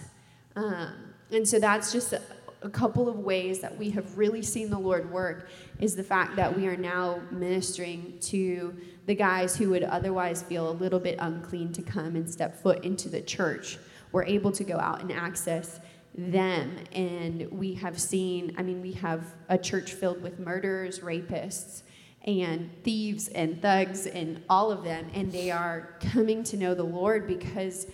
um, 0.55 0.93
and 1.31 1.47
so 1.47 1.59
that's 1.59 1.91
just 1.91 2.13
a, 2.13 2.21
a 2.63 2.69
couple 2.69 3.07
of 3.07 3.19
ways 3.19 3.59
that 3.59 3.77
we 3.77 3.89
have 3.91 4.17
really 4.17 4.41
seen 4.41 4.69
the 4.69 4.79
lord 4.79 5.11
work 5.11 5.49
is 5.79 5.95
the 5.95 6.03
fact 6.03 6.35
that 6.35 6.55
we 6.55 6.67
are 6.67 6.77
now 6.77 7.21
ministering 7.31 8.17
to 8.19 8.75
the 9.07 9.15
guys 9.15 9.55
who 9.55 9.69
would 9.69 9.83
otherwise 9.83 10.43
feel 10.43 10.69
a 10.69 10.73
little 10.73 10.99
bit 10.99 11.17
unclean 11.19 11.71
to 11.73 11.81
come 11.81 12.15
and 12.15 12.29
step 12.29 12.61
foot 12.61 12.83
into 12.83 13.09
the 13.09 13.21
church. 13.21 13.77
We're 14.11 14.25
able 14.25 14.51
to 14.51 14.63
go 14.63 14.77
out 14.77 15.01
and 15.01 15.11
access 15.11 15.79
them. 16.13 16.75
And 16.91 17.49
we 17.51 17.73
have 17.75 17.99
seen, 17.99 18.53
I 18.57 18.63
mean, 18.63 18.81
we 18.81 18.91
have 18.93 19.23
a 19.47 19.57
church 19.57 19.93
filled 19.93 20.21
with 20.21 20.39
murderers, 20.39 20.99
rapists, 20.99 21.83
and 22.27 22.69
thieves 22.83 23.29
and 23.29 23.61
thugs 23.61 24.05
and 24.05 24.43
all 24.49 24.69
of 24.69 24.83
them. 24.83 25.09
And 25.13 25.31
they 25.31 25.49
are 25.49 25.95
coming 26.11 26.43
to 26.43 26.57
know 26.57 26.75
the 26.75 26.83
Lord 26.83 27.25
because, 27.25 27.87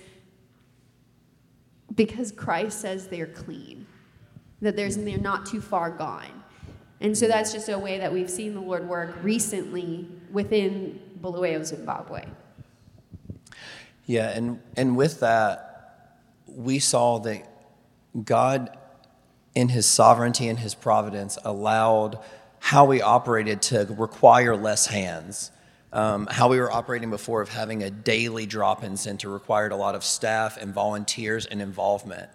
because 1.96 2.32
Christ 2.32 2.82
says 2.82 3.08
they're 3.08 3.28
clean, 3.28 3.86
that 4.62 4.76
there's, 4.76 4.98
they're 4.98 5.18
not 5.20 5.46
too 5.46 5.62
far 5.62 5.92
gone. 5.92 6.44
And 7.00 7.16
so 7.18 7.28
that's 7.28 7.54
just 7.54 7.70
a 7.70 7.78
way 7.78 8.00
that 8.00 8.12
we've 8.12 8.30
seen 8.30 8.56
the 8.56 8.62
Lord 8.62 8.88
work 8.88 9.16
recently 9.22 10.08
within 10.32 11.00
Bulawayo, 11.22 11.64
Zimbabwe. 11.64 12.26
Yeah, 14.06 14.30
and, 14.30 14.60
and 14.76 14.98
with 14.98 15.20
that, 15.20 16.20
we 16.48 16.80
saw 16.80 17.20
that 17.20 17.50
God, 18.24 18.76
in 19.54 19.70
His 19.70 19.86
sovereignty 19.86 20.48
and 20.48 20.60
His 20.60 20.76
providence, 20.76 21.38
allowed 21.44 22.20
how 22.64 22.86
we 22.86 23.02
operated 23.02 23.62
to 23.62 23.86
require 23.98 24.56
less 24.56 24.86
hands. 24.86 25.52
Um, 25.92 26.28
how 26.32 26.48
we 26.48 26.62
were 26.62 26.72
operating 26.72 27.10
before 27.10 27.42
of 27.42 27.50
having 27.50 27.84
a 27.84 27.92
daily 27.92 28.46
drop-in 28.46 28.96
center 28.96 29.30
required 29.30 29.74
a 29.74 29.76
lot 29.76 29.96
of 29.96 30.04
staff 30.06 30.56
and 30.56 30.74
volunteers 30.74 31.46
and 31.46 31.62
involvement. 31.62 32.30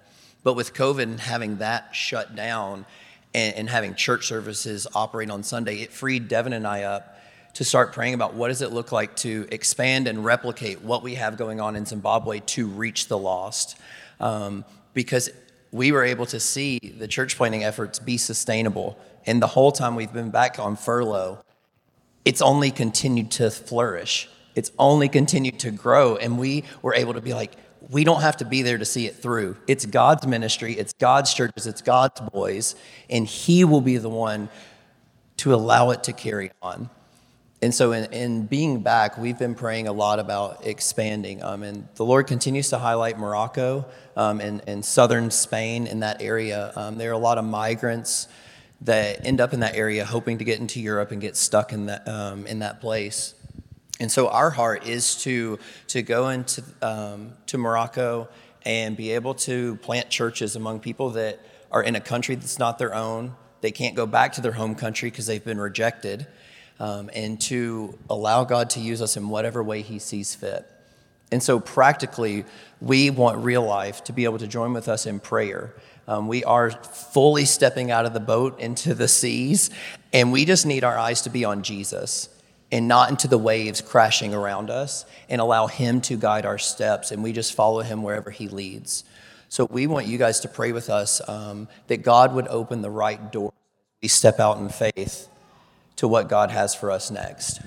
But 0.45 0.53
with 0.53 0.75
COVID 0.75 1.03
and 1.03 1.19
having 1.19 1.57
that 1.57 1.95
shut 1.95 2.37
down 2.37 2.85
and, 3.33 3.55
and 3.55 3.71
having 3.71 3.95
church 3.95 4.27
services 4.27 4.87
operate 4.95 5.31
on 5.31 5.43
Sunday, 5.43 5.77
it 5.77 5.93
freed 5.93 6.29
Devin 6.29 6.53
and 6.53 6.67
I 6.67 6.83
up 6.83 7.19
to 7.55 7.65
start 7.65 7.95
praying 7.95 8.13
about 8.13 8.35
what 8.35 8.49
does 8.49 8.61
it 8.61 8.71
look 8.71 8.93
like 8.93 9.17
to 9.17 9.49
expand 9.51 10.09
and 10.09 10.23
replicate 10.27 10.83
what 10.83 11.03
we 11.03 11.15
have 11.15 11.39
going 11.39 11.59
on 11.59 11.75
in 11.75 11.87
Zimbabwe 11.87 12.41
to 12.41 12.67
reach 12.67 13.09
the 13.09 13.17
lost. 13.17 13.79
Um, 14.21 14.67
because 14.93 15.31
we 15.73 15.93
were 15.93 16.05
able 16.05 16.27
to 16.27 16.41
see 16.41 16.79
the 16.79 17.09
church 17.09 17.37
planting 17.37 17.65
efforts 17.65 17.99
be 17.99 18.19
sustainable. 18.19 18.99
And 19.29 19.43
the 19.43 19.47
whole 19.47 19.73
time 19.73 19.95
we've 19.95 20.13
been 20.13 20.31
back 20.31 20.59
on 20.59 20.75
furlough, 20.75 21.45
it's 22.25 22.41
only 22.41 22.71
continued 22.71 23.31
to 23.33 23.51
flourish. 23.51 24.27
It's 24.55 24.73
only 24.79 25.11
continued 25.11 25.59
to 25.61 25.71
grow. 25.71 26.17
And 26.17 26.39
we 26.39 26.65
were 26.81 26.95
able 26.95 27.13
to 27.13 27.21
be 27.21 27.35
like, 27.35 27.53
we 27.91 28.05
don't 28.05 28.23
have 28.23 28.39
to 28.39 28.47
be 28.47 28.63
there 28.63 28.79
to 28.79 28.87
see 28.87 29.07
it 29.07 29.17
through. 29.17 29.59
It's 29.67 29.85
God's 29.85 30.27
ministry, 30.27 30.73
it's 30.73 30.95
God's 30.95 31.35
churches, 31.35 31.67
it's 31.67 31.83
God's 31.83 32.23
boys, 32.33 32.75
and 33.11 33.27
He 33.27 33.65
will 33.65 33.83
be 33.83 33.99
the 33.99 34.09
one 34.09 34.49
to 35.37 35.55
allow 35.55 35.91
it 35.91 36.05
to 36.05 36.15
carry 36.15 36.51
on 36.63 36.89
and 37.61 37.75
so 37.75 37.93
in, 37.93 38.13
in, 38.13 38.47
being 38.47 38.81
back 38.81 39.19
we've 39.19 39.39
been 39.39 39.55
praying 39.55 39.89
a 39.89 39.93
lot 39.93 40.19
about 40.19 40.67
expanding 40.67 41.43
um, 41.43 41.63
and 41.63 41.87
the 41.95 42.05
lord 42.05 42.27
continues 42.27 42.71
to 42.71 42.79
highlight 42.79 43.19
morocco 43.19 43.85
um, 44.17 44.41
and, 44.41 44.63
and, 44.67 44.85
southern 44.85 45.31
spain 45.31 45.87
in 45.87 46.01
that 46.01 46.21
area 46.23 46.73
um, 46.77 46.99
there 46.99 47.11
are 47.11 47.15
a 47.15 47.19
lot 47.19 47.39
of 47.39 47.45
migrants 47.45 48.29
that 48.83 49.27
end 49.27 49.41
up 49.41 49.53
in 49.53 49.61
that 49.61 49.75
area 49.75 50.05
hoping 50.05 50.39
to 50.39 50.45
get 50.45 50.61
into 50.61 50.81
europe 50.81 51.11
and 51.11 51.21
get 51.21 51.37
stuck 51.37 51.73
in 51.73 51.87
that, 51.87 52.07
um, 52.09 52.47
in 52.47 52.61
that 52.61 52.81
place 52.81 53.35
and 54.01 54.11
so 54.11 54.29
our 54.29 54.51
heart 54.51 54.87
is 54.87 55.23
to, 55.23 55.59
to 55.89 56.03
go 56.03 56.29
into 56.29 56.63
um, 56.83 57.33
to 57.47 57.59
morocco 57.59 58.29
and 58.65 58.97
be 58.97 59.11
able 59.13 59.35
to 59.35 59.77
plant 59.77 60.09
churches 60.11 60.57
among 60.57 60.81
people 60.81 61.11
that 61.11 61.41
are 61.73 61.83
in 61.83 61.97
a 61.97 62.01
country 62.01 62.35
that's 62.35 62.59
not 62.59 62.79
their 62.79 62.95
own 62.95 63.35
they 63.61 63.71
can't 63.71 63.97
go 63.97 64.07
back 64.07 64.33
to 64.35 64.41
their 64.41 64.53
home 64.53 64.75
country 64.75 65.11
because 65.11 65.27
they've 65.27 65.45
been 65.45 65.61
rejected 65.61 66.27
um, 66.81 67.11
and 67.13 67.41
to 67.43 67.99
allow 68.09 68.45
God 68.45 68.71
to 68.71 68.81
use 68.81 69.03
us 69.03 69.17
in 69.17 69.29
whatever 69.29 69.63
way 69.63 69.83
He 69.83 69.99
sees 69.99 70.35
fit. 70.35 70.67
And 71.31 71.43
so, 71.43 71.61
practically, 71.61 72.45
we 72.81 73.11
want 73.11 73.45
real 73.45 73.63
life 73.63 74.05
to 74.05 74.13
be 74.13 74.25
able 74.25 74.39
to 74.39 74.47
join 74.47 74.73
with 74.73 74.89
us 74.89 75.07
in 75.07 75.21
prayer. 75.21 75.75
Um, 76.09 76.27
we 76.27 76.43
are 76.43 76.71
fully 76.71 77.45
stepping 77.45 77.91
out 77.91 78.07
of 78.07 78.15
the 78.15 78.21
boat 78.21 78.59
into 78.59 78.95
the 78.95 79.07
seas, 79.07 79.69
and 80.11 80.33
we 80.33 80.47
just 80.47 80.65
need 80.65 80.83
our 80.83 80.97
eyes 80.97 81.21
to 81.23 81.31
be 81.31 81.45
on 81.45 81.63
Jesus 81.63 82.31
and 82.73 82.89
not 82.89 83.11
into 83.11 83.29
the 83.29 83.37
waves 83.37 83.83
crashing 83.83 84.35
around 84.35 84.71
us 84.71 85.05
and 85.29 85.39
allow 85.39 85.67
Him 85.67 86.01
to 86.03 86.17
guide 86.17 86.47
our 86.47 86.57
steps, 86.57 87.13
and 87.13 87.23
we 87.23 87.33
just 87.33 87.53
follow 87.53 87.83
Him 87.83 88.03
wherever 88.03 88.31
He 88.31 88.49
leads. 88.49 89.05
So, 89.51 89.67
we 89.71 89.87
want 89.87 90.07
you 90.07 90.17
guys 90.17 90.41
to 90.41 90.49
pray 90.49 90.73
with 90.73 90.89
us 90.89 91.21
um, 91.29 91.69
that 91.89 92.03
God 92.03 92.35
would 92.35 92.49
open 92.49 92.81
the 92.81 92.91
right 92.91 93.31
door. 93.31 93.53
We 94.03 94.09
step 94.09 94.41
out 94.41 94.59
in 94.59 94.71
faith 94.71 95.29
to 95.97 96.09
what 96.09 96.29
God 96.29 96.51
has 96.51 96.75
for 96.75 96.91
us 96.91 97.11
next. 97.11 97.61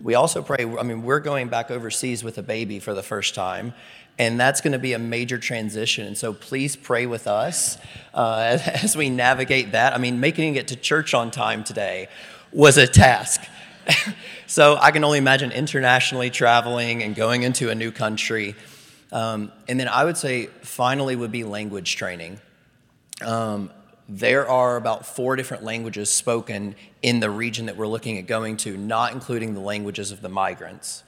We 0.00 0.14
also 0.14 0.42
pray, 0.42 0.58
I 0.60 0.82
mean, 0.82 1.02
we're 1.02 1.20
going 1.20 1.48
back 1.48 1.70
overseas 1.70 2.22
with 2.22 2.38
a 2.38 2.42
baby 2.42 2.78
for 2.78 2.94
the 2.94 3.02
first 3.02 3.34
time, 3.34 3.74
and 4.18 4.38
that's 4.38 4.60
going 4.60 4.72
to 4.72 4.78
be 4.78 4.92
a 4.92 4.98
major 4.98 5.38
transition. 5.38 6.06
And 6.06 6.16
so 6.16 6.32
please 6.32 6.76
pray 6.76 7.06
with 7.06 7.26
us 7.26 7.78
uh, 8.14 8.58
as 8.82 8.96
we 8.96 9.10
navigate 9.10 9.72
that. 9.72 9.94
I 9.94 9.98
mean, 9.98 10.20
making 10.20 10.56
it 10.56 10.68
to 10.68 10.76
church 10.76 11.14
on 11.14 11.30
time 11.30 11.64
today 11.64 12.08
was 12.52 12.78
a 12.78 12.86
task. 12.86 13.42
so 14.46 14.76
I 14.76 14.90
can 14.90 15.04
only 15.04 15.18
imagine 15.18 15.50
internationally 15.52 16.30
traveling 16.30 17.02
and 17.02 17.14
going 17.14 17.42
into 17.42 17.70
a 17.70 17.74
new 17.74 17.90
country. 17.90 18.54
Um, 19.10 19.52
and 19.68 19.80
then 19.80 19.88
I 19.88 20.04
would 20.04 20.16
say, 20.16 20.46
finally, 20.62 21.16
would 21.16 21.32
be 21.32 21.44
language 21.44 21.96
training. 21.96 22.40
Um, 23.24 23.70
there 24.08 24.48
are 24.48 24.76
about 24.76 25.04
four 25.04 25.36
different 25.36 25.62
languages 25.62 26.08
spoken 26.08 26.74
in 27.02 27.20
the 27.20 27.30
region 27.30 27.66
that 27.66 27.76
we're 27.76 27.86
looking 27.86 28.16
at 28.16 28.26
going 28.26 28.56
to, 28.56 28.76
not 28.76 29.12
including 29.12 29.52
the 29.52 29.60
languages 29.60 30.10
of 30.10 30.22
the 30.22 30.28
migrants. 30.28 31.04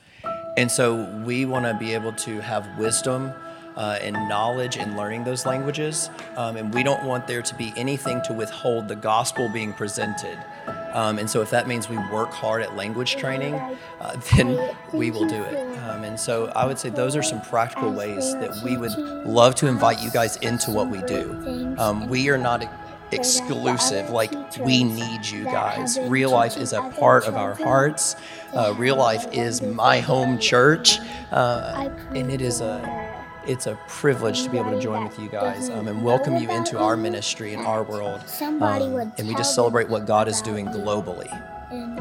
And 0.57 0.71
so 0.71 1.23
we 1.25 1.47
want 1.47 1.65
to 1.65 1.75
be 1.75 1.95
able 1.95 2.13
to 2.13 2.41
have 2.41 2.79
wisdom 2.79 3.33
uh, 3.77 3.99
and 4.03 4.15
knowledge 4.29 4.77
in 4.77 4.97
learning 4.97 5.25
those 5.25 5.47
languages. 5.47 6.11
Um, 6.37 6.57
and 6.57 6.75
we 6.75 6.83
don't 6.83 7.05
want 7.05 7.27
there 7.27 7.41
to 7.41 7.55
be 7.55 7.73
anything 7.77 8.21
to 8.27 8.35
withhold 8.35 8.89
the 8.89 8.97
gospel 8.97 9.49
being 9.49 9.73
presented. 9.73 10.39
Um, 10.93 11.19
and 11.19 11.31
so 11.31 11.41
if 11.41 11.51
that 11.51 11.69
means 11.69 11.89
we 11.89 11.97
work 12.13 12.31
hard 12.31 12.63
at 12.63 12.77
language 12.77 13.17
training, 13.17 13.55
uh, 13.55 14.21
then 14.37 14.75
we 14.93 15.11
will 15.11 15.27
do 15.27 15.43
it. 15.43 15.79
Um, 15.85 16.05
and 16.05 16.19
so 16.19 16.47
I 16.49 16.67
would 16.67 16.79
say 16.79 16.91
those 16.91 17.17
are 17.17 17.23
some 17.23 17.41
practical 17.41 17.93
ways 17.93 18.35
that 18.35 18.63
we 18.63 18.77
would 18.77 18.93
love 19.25 19.55
to 19.57 19.67
invite 19.67 20.03
you 20.03 20.11
guys 20.11 20.37
into 20.39 20.71
what 20.71 20.91
we 20.91 21.01
do. 21.03 21.75
Um, 21.79 22.09
we 22.09 22.29
are 22.29 22.39
not 22.39 22.63
exclusive. 23.13 24.11
Like, 24.11 24.33
we 24.59 24.85
need 24.85 25.27
you 25.27 25.45
guys. 25.45 25.99
Real 26.01 26.31
life 26.31 26.57
is 26.57 26.73
a 26.73 26.83
part 26.99 27.25
of 27.27 27.37
our 27.37 27.55
hearts. 27.55 28.17
Uh, 28.55 28.75
real 28.77 28.97
life 28.97 29.27
is 29.33 29.63
my 29.63 30.01
home 30.01 30.39
church. 30.39 30.99
Uh, 31.31 31.91
and 32.15 32.31
it 32.31 32.41
is 32.41 32.61
a. 32.61 33.09
It's 33.47 33.67
a 33.67 33.77
privilege 33.89 34.45
to 34.45 34.51
be 34.51 34.59
able 34.59 34.73
to 34.73 34.81
join 34.81 35.03
with 35.03 35.19
you 35.19 35.29
guys 35.31 35.71
um, 35.71 35.89
and 35.89 36.05
welcome 36.05 36.37
you 36.37 36.51
into 36.51 36.79
our 36.79 36.95
ministry 36.95 37.55
and 37.55 37.67
our 37.67 37.83
world. 37.83 38.23
Um, 38.39 39.13
and 39.17 39.27
we 39.27 39.35
just 39.35 39.55
celebrate 39.55 39.89
what 39.89 40.07
God 40.07 40.29
is 40.29 40.43
doing 40.43 40.67
globally. 40.67 41.31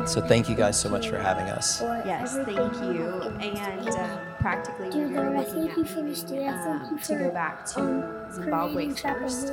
So 0.07 0.19
thank 0.19 0.49
you 0.49 0.55
guys 0.55 0.79
so 0.79 0.89
much 0.89 1.07
for 1.07 1.17
having 1.17 1.45
us. 1.45 1.81
Yes, 2.05 2.35
thank 2.35 2.57
you. 2.57 3.21
And 3.39 3.89
um, 3.89 4.19
practically, 4.39 5.05
we 5.05 5.17
are 5.17 5.37
looking 5.37 5.69
at 5.69 6.67
um, 6.67 6.99
to 6.99 7.15
go 7.15 7.29
back 7.31 7.65
to 7.67 8.27
Zimbabwe 8.33 8.89
first. 8.89 9.47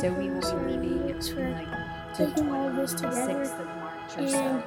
So 0.00 0.12
we 0.12 0.30
will 0.30 0.40
be 0.64 0.76
leaving 0.76 1.54
like 1.54 2.16
the 2.16 2.26
26th 2.26 3.60
of 3.60 3.66
March 3.76 4.18
or 4.18 4.28
so. 4.28 4.62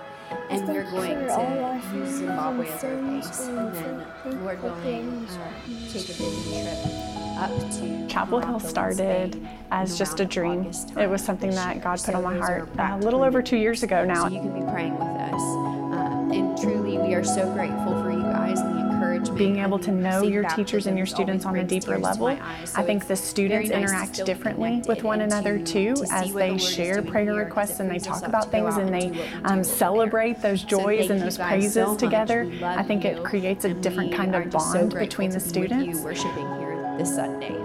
and 0.49 0.67
we're 0.67 0.89
going 0.89 1.27
to 1.27 1.81
use 1.93 2.15
Zimbabwe 2.15 2.67
as 2.67 2.83
our 2.83 2.95
base, 2.95 3.41
and 3.41 3.75
then, 3.75 4.43
Lord 4.43 4.63
willing, 4.63 5.27
uh, 5.27 5.51
take 5.91 6.09
a 6.09 6.13
vision 6.13 6.63
trip 6.63 7.15
up 7.37 7.51
to 7.71 8.07
Chapel 8.07 8.39
Hill 8.39 8.59
started 8.59 9.45
as 9.71 9.97
just 9.97 10.19
a 10.19 10.25
dream. 10.25 10.71
It 10.97 11.09
was 11.09 11.23
something 11.23 11.51
that 11.51 11.83
God 11.83 12.01
put 12.01 12.15
on 12.15 12.23
my 12.23 12.37
heart 12.37 12.69
a 12.79 12.97
little 12.97 13.23
over 13.23 13.41
two 13.41 13.57
years 13.57 13.83
ago 13.83 14.05
now. 14.05 14.27
So 14.27 14.33
you 14.33 14.39
can 14.39 14.59
be 14.59 14.71
praying 14.71 14.93
with 14.93 15.03
us. 15.03 15.41
Um, 15.41 16.31
and 16.31 16.57
truly, 16.57 16.97
we 16.97 17.13
are 17.13 17.23
so 17.23 17.51
grateful 17.53 18.01
for 18.01 18.11
you 18.11 18.21
guys 18.21 18.59
and 18.59 18.79
the 18.79 18.84
encouragement. 19.13 19.37
Being 19.37 19.59
able 19.59 19.79
to 19.79 19.91
know 19.91 20.23
your 20.23 20.43
teachers 20.49 20.87
and 20.87 20.97
your 20.97 21.05
students 21.05 21.45
on 21.45 21.55
a 21.57 21.63
deeper 21.63 21.97
level. 21.97 22.35
So 22.65 22.79
I 22.79 22.83
think 22.83 23.07
the 23.07 23.15
students 23.15 23.69
nice 23.69 23.77
interact 23.77 24.25
differently 24.25 24.83
with 24.87 25.03
one 25.03 25.21
another 25.21 25.59
too, 25.59 25.93
to 25.95 26.05
as 26.11 26.33
they 26.33 26.57
share 26.57 27.01
prayer 27.01 27.33
requests 27.33 27.79
and 27.79 27.89
they 27.89 27.99
talk 27.99 28.23
about 28.23 28.51
things 28.51 28.77
and 28.77 28.93
they 28.93 29.07
do 29.07 29.07
what 29.07 29.17
we 29.17 29.31
do 29.31 29.45
um, 29.45 29.63
celebrate 29.63 30.41
those 30.41 30.63
joys 30.63 31.09
and 31.09 31.21
those 31.21 31.37
praises 31.37 31.73
so 31.73 31.95
together. 31.95 32.51
I 32.63 32.83
think 32.83 33.05
it 33.05 33.23
creates 33.23 33.65
a 33.65 33.73
different 33.73 34.13
kind 34.13 34.35
of 34.35 34.49
bond 34.49 34.93
between 34.93 35.31
the 35.31 35.39
students. 35.39 35.99
You 35.99 36.03
worshiping 36.03 36.47
here 36.59 36.95
this 36.97 37.15
Sunday. 37.15 37.64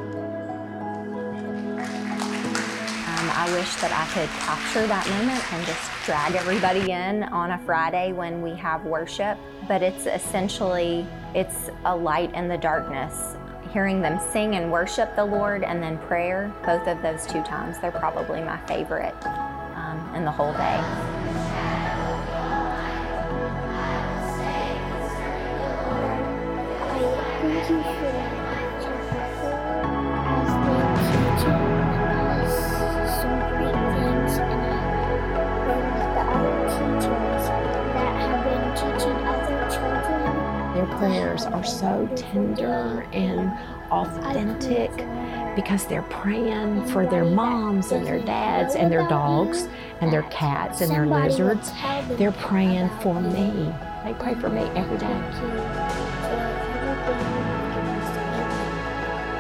I 3.41 3.51
wish 3.55 3.75
that 3.77 3.91
I 3.91 4.05
could 4.13 4.29
capture 4.41 4.87
that 4.87 5.09
moment 5.09 5.53
and 5.55 5.67
just 5.67 5.91
drag 6.05 6.35
everybody 6.35 6.91
in 6.91 7.23
on 7.23 7.53
a 7.53 7.59
Friday 7.61 8.13
when 8.13 8.43
we 8.43 8.51
have 8.57 8.85
worship. 8.85 9.39
But 9.67 9.83
it's 9.83 10.05
essentially 10.05 11.07
it's 11.35 11.71
a 11.87 11.97
light 11.97 12.35
in 12.35 12.49
the 12.49 12.59
darkness. 12.59 13.39
Hearing 13.73 14.03
them 14.03 14.21
sing 14.31 14.57
and 14.57 14.71
worship 14.71 15.17
the 15.17 15.25
Lord 15.25 15.65
and 15.65 15.83
then 15.83 15.97
prayer, 16.01 16.53
both 16.67 16.87
of 16.87 17.01
those 17.01 17.27
two 17.27 17.43
times, 17.43 17.79
they're 17.79 17.91
probably 17.93 18.43
my 18.43 18.59
favorite 18.67 19.17
um, 19.25 20.13
in 20.15 20.27
the 20.27 20.31
whole 20.31 20.53
day. 20.53 21.20
Prayers 41.01 41.47
are 41.47 41.65
so 41.65 42.07
tender 42.15 43.07
and 43.15 43.51
authentic 43.91 44.91
because 45.57 45.87
they're 45.87 46.03
praying 46.03 46.85
for 46.89 47.07
their 47.07 47.25
moms 47.25 47.91
and 47.91 48.07
their 48.07 48.19
dads 48.21 48.75
and 48.75 48.93
their 48.93 49.09
dogs 49.09 49.67
and 50.03 50.13
their 50.13 50.25
cats 50.25 50.83
and 50.83 50.91
their 50.91 51.07
lizards. 51.07 51.73
They're 52.19 52.33
praying 52.33 52.91
for 53.01 53.19
me. 53.19 53.73
They 54.05 54.13
pray 54.13 54.35
for 54.35 54.51
me 54.51 54.61
every 54.77 54.99
day. 54.99 55.07
Thank 55.07 55.35
you 55.35 56.13
for 56.21 56.77
everything 56.77 57.33
you've 57.49 57.73
given 57.75 57.97
us 57.97 58.09
today. 58.13 58.45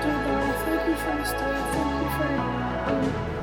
Dear 0.03 0.17
Lord, 0.33 0.57
thank 0.65 0.83
you 0.89 0.95
for 0.97 1.13
this 1.19 1.33
day. 1.33 1.61
Thank 1.77 1.93
you 2.03 2.09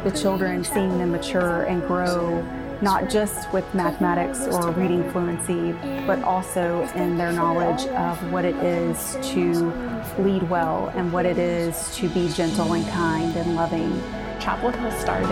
for 0.01 0.09
the 0.09 0.17
children, 0.17 0.63
seeing 0.63 0.97
them 0.97 1.11
mature 1.11 1.63
and 1.63 1.85
grow, 1.85 2.43
not 2.81 3.09
just 3.09 3.51
with 3.53 3.65
mathematics 3.73 4.45
or 4.47 4.71
reading 4.71 5.09
fluency, 5.11 5.71
but 6.05 6.21
also 6.23 6.83
in 6.95 7.17
their 7.17 7.31
knowledge 7.31 7.87
of 7.87 8.31
what 8.31 8.45
it 8.45 8.55
is 8.57 9.17
to 9.33 9.71
lead 10.19 10.47
well 10.49 10.89
and 10.95 11.11
what 11.11 11.25
it 11.25 11.37
is 11.37 11.95
to 11.95 12.09
be 12.09 12.29
gentle 12.29 12.73
and 12.73 12.87
kind 12.89 13.35
and 13.35 13.55
loving. 13.55 13.91
Chapel 14.39 14.71
Hill 14.71 14.91
started 14.91 15.27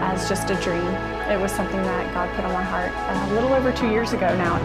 as 0.00 0.28
just 0.28 0.50
a 0.50 0.54
dream. 0.56 0.86
It 1.30 1.40
was 1.40 1.50
something 1.50 1.82
that 1.82 2.12
God 2.14 2.34
put 2.36 2.44
on 2.44 2.52
my 2.52 2.62
heart 2.62 2.92
uh, 2.92 3.32
a 3.32 3.34
little 3.34 3.52
over 3.52 3.72
two 3.72 3.88
years 3.88 4.12
ago 4.12 4.28
now. 4.36 4.56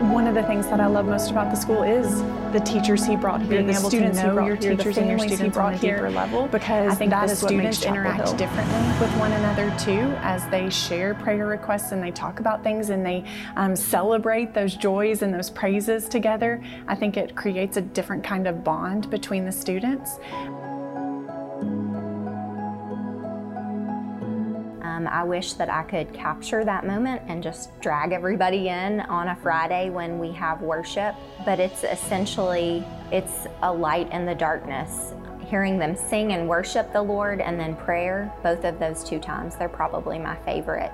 One 0.00 0.28
of 0.28 0.36
the 0.36 0.44
things 0.44 0.68
that 0.68 0.78
I 0.78 0.86
love 0.86 1.06
most 1.06 1.32
about 1.32 1.50
the 1.50 1.56
school 1.56 1.82
is 1.82 2.22
the 2.52 2.60
teachers 2.64 3.04
he 3.04 3.16
brought 3.16 3.40
here, 3.40 3.50
Being 3.50 3.66
the 3.66 3.74
students 3.74 4.20
he 4.20 4.26
know 4.26 4.34
brought 4.34 4.46
your 4.46 4.56
here, 4.56 4.76
the 4.76 4.84
teachers 4.84 4.96
and 4.96 5.08
your 5.08 5.18
families 5.18 5.40
he 5.40 5.48
brought 5.48 5.74
here, 5.74 6.08
level, 6.10 6.46
because 6.46 6.92
I 6.92 6.94
think 6.94 7.10
that 7.10 7.26
that 7.26 7.32
is 7.32 7.38
is 7.38 7.42
what 7.42 7.54
makes 7.54 7.78
students 7.78 7.98
interact 7.98 8.38
differently 8.38 9.00
with 9.00 9.10
one 9.18 9.32
another 9.32 9.74
too, 9.76 10.14
as 10.22 10.46
they 10.50 10.70
share 10.70 11.14
prayer 11.14 11.46
requests 11.46 11.90
and 11.90 12.00
they 12.00 12.12
talk 12.12 12.38
about 12.38 12.62
things 12.62 12.90
and 12.90 13.04
they 13.04 13.24
um, 13.56 13.74
celebrate 13.74 14.54
those 14.54 14.76
joys 14.76 15.22
and 15.22 15.34
those 15.34 15.50
praises 15.50 16.08
together. 16.08 16.62
I 16.86 16.94
think 16.94 17.16
it 17.16 17.34
creates 17.34 17.76
a 17.76 17.82
different 17.82 18.22
kind 18.22 18.46
of 18.46 18.62
bond 18.62 19.10
between 19.10 19.44
the 19.44 19.52
students. 19.52 20.20
Um, 24.98 25.06
I 25.06 25.22
wish 25.22 25.52
that 25.52 25.70
I 25.70 25.84
could 25.84 26.12
capture 26.12 26.64
that 26.64 26.84
moment 26.84 27.22
and 27.28 27.40
just 27.40 27.78
drag 27.80 28.10
everybody 28.10 28.68
in 28.68 29.00
on 29.02 29.28
a 29.28 29.36
Friday 29.36 29.90
when 29.90 30.18
we 30.18 30.32
have 30.32 30.60
worship. 30.60 31.14
But 31.44 31.60
it's 31.60 31.84
essentially 31.84 32.84
it's 33.12 33.46
a 33.62 33.72
light 33.72 34.10
in 34.10 34.26
the 34.26 34.34
darkness. 34.34 35.14
Hearing 35.46 35.78
them 35.78 35.96
sing 35.96 36.32
and 36.32 36.48
worship 36.48 36.92
the 36.92 37.02
Lord 37.02 37.40
and 37.40 37.60
then 37.60 37.76
prayer, 37.76 38.32
both 38.42 38.64
of 38.64 38.80
those 38.80 39.04
two 39.04 39.20
times, 39.20 39.54
they're 39.54 39.68
probably 39.68 40.18
my 40.18 40.36
favorite 40.44 40.92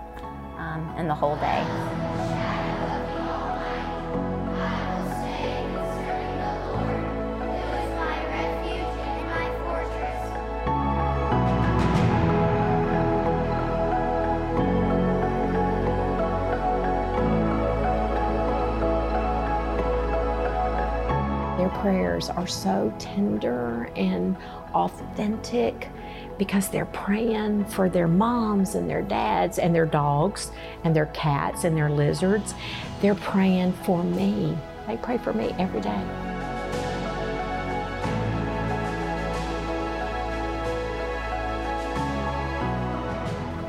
um, 0.59 0.95
in 0.99 1.09
the 1.09 1.15
whole 1.15 1.37
day. 1.37 2.44
Prayers 22.15 22.31
are 22.31 22.47
so 22.47 22.95
tender 23.01 23.91
and 23.97 24.37
authentic 24.73 25.89
because 26.39 26.69
they're 26.69 26.87
praying 26.87 27.65
for 27.65 27.89
their 27.89 28.07
moms 28.07 28.77
and 28.77 28.89
their 28.89 29.03
dads 29.03 29.59
and 29.59 29.75
their 29.75 29.87
dogs 29.87 30.53
and 30.85 30.95
their 30.95 31.07
cats 31.07 31.65
and 31.65 31.77
their 31.77 31.91
lizards. 31.91 32.55
They're 33.01 33.17
praying 33.17 33.73
for 33.73 34.05
me. 34.05 34.57
They 34.87 34.97
pray 34.97 35.19
for 35.19 35.33
me 35.33 35.55
every 35.59 35.81
day. 35.81 36.05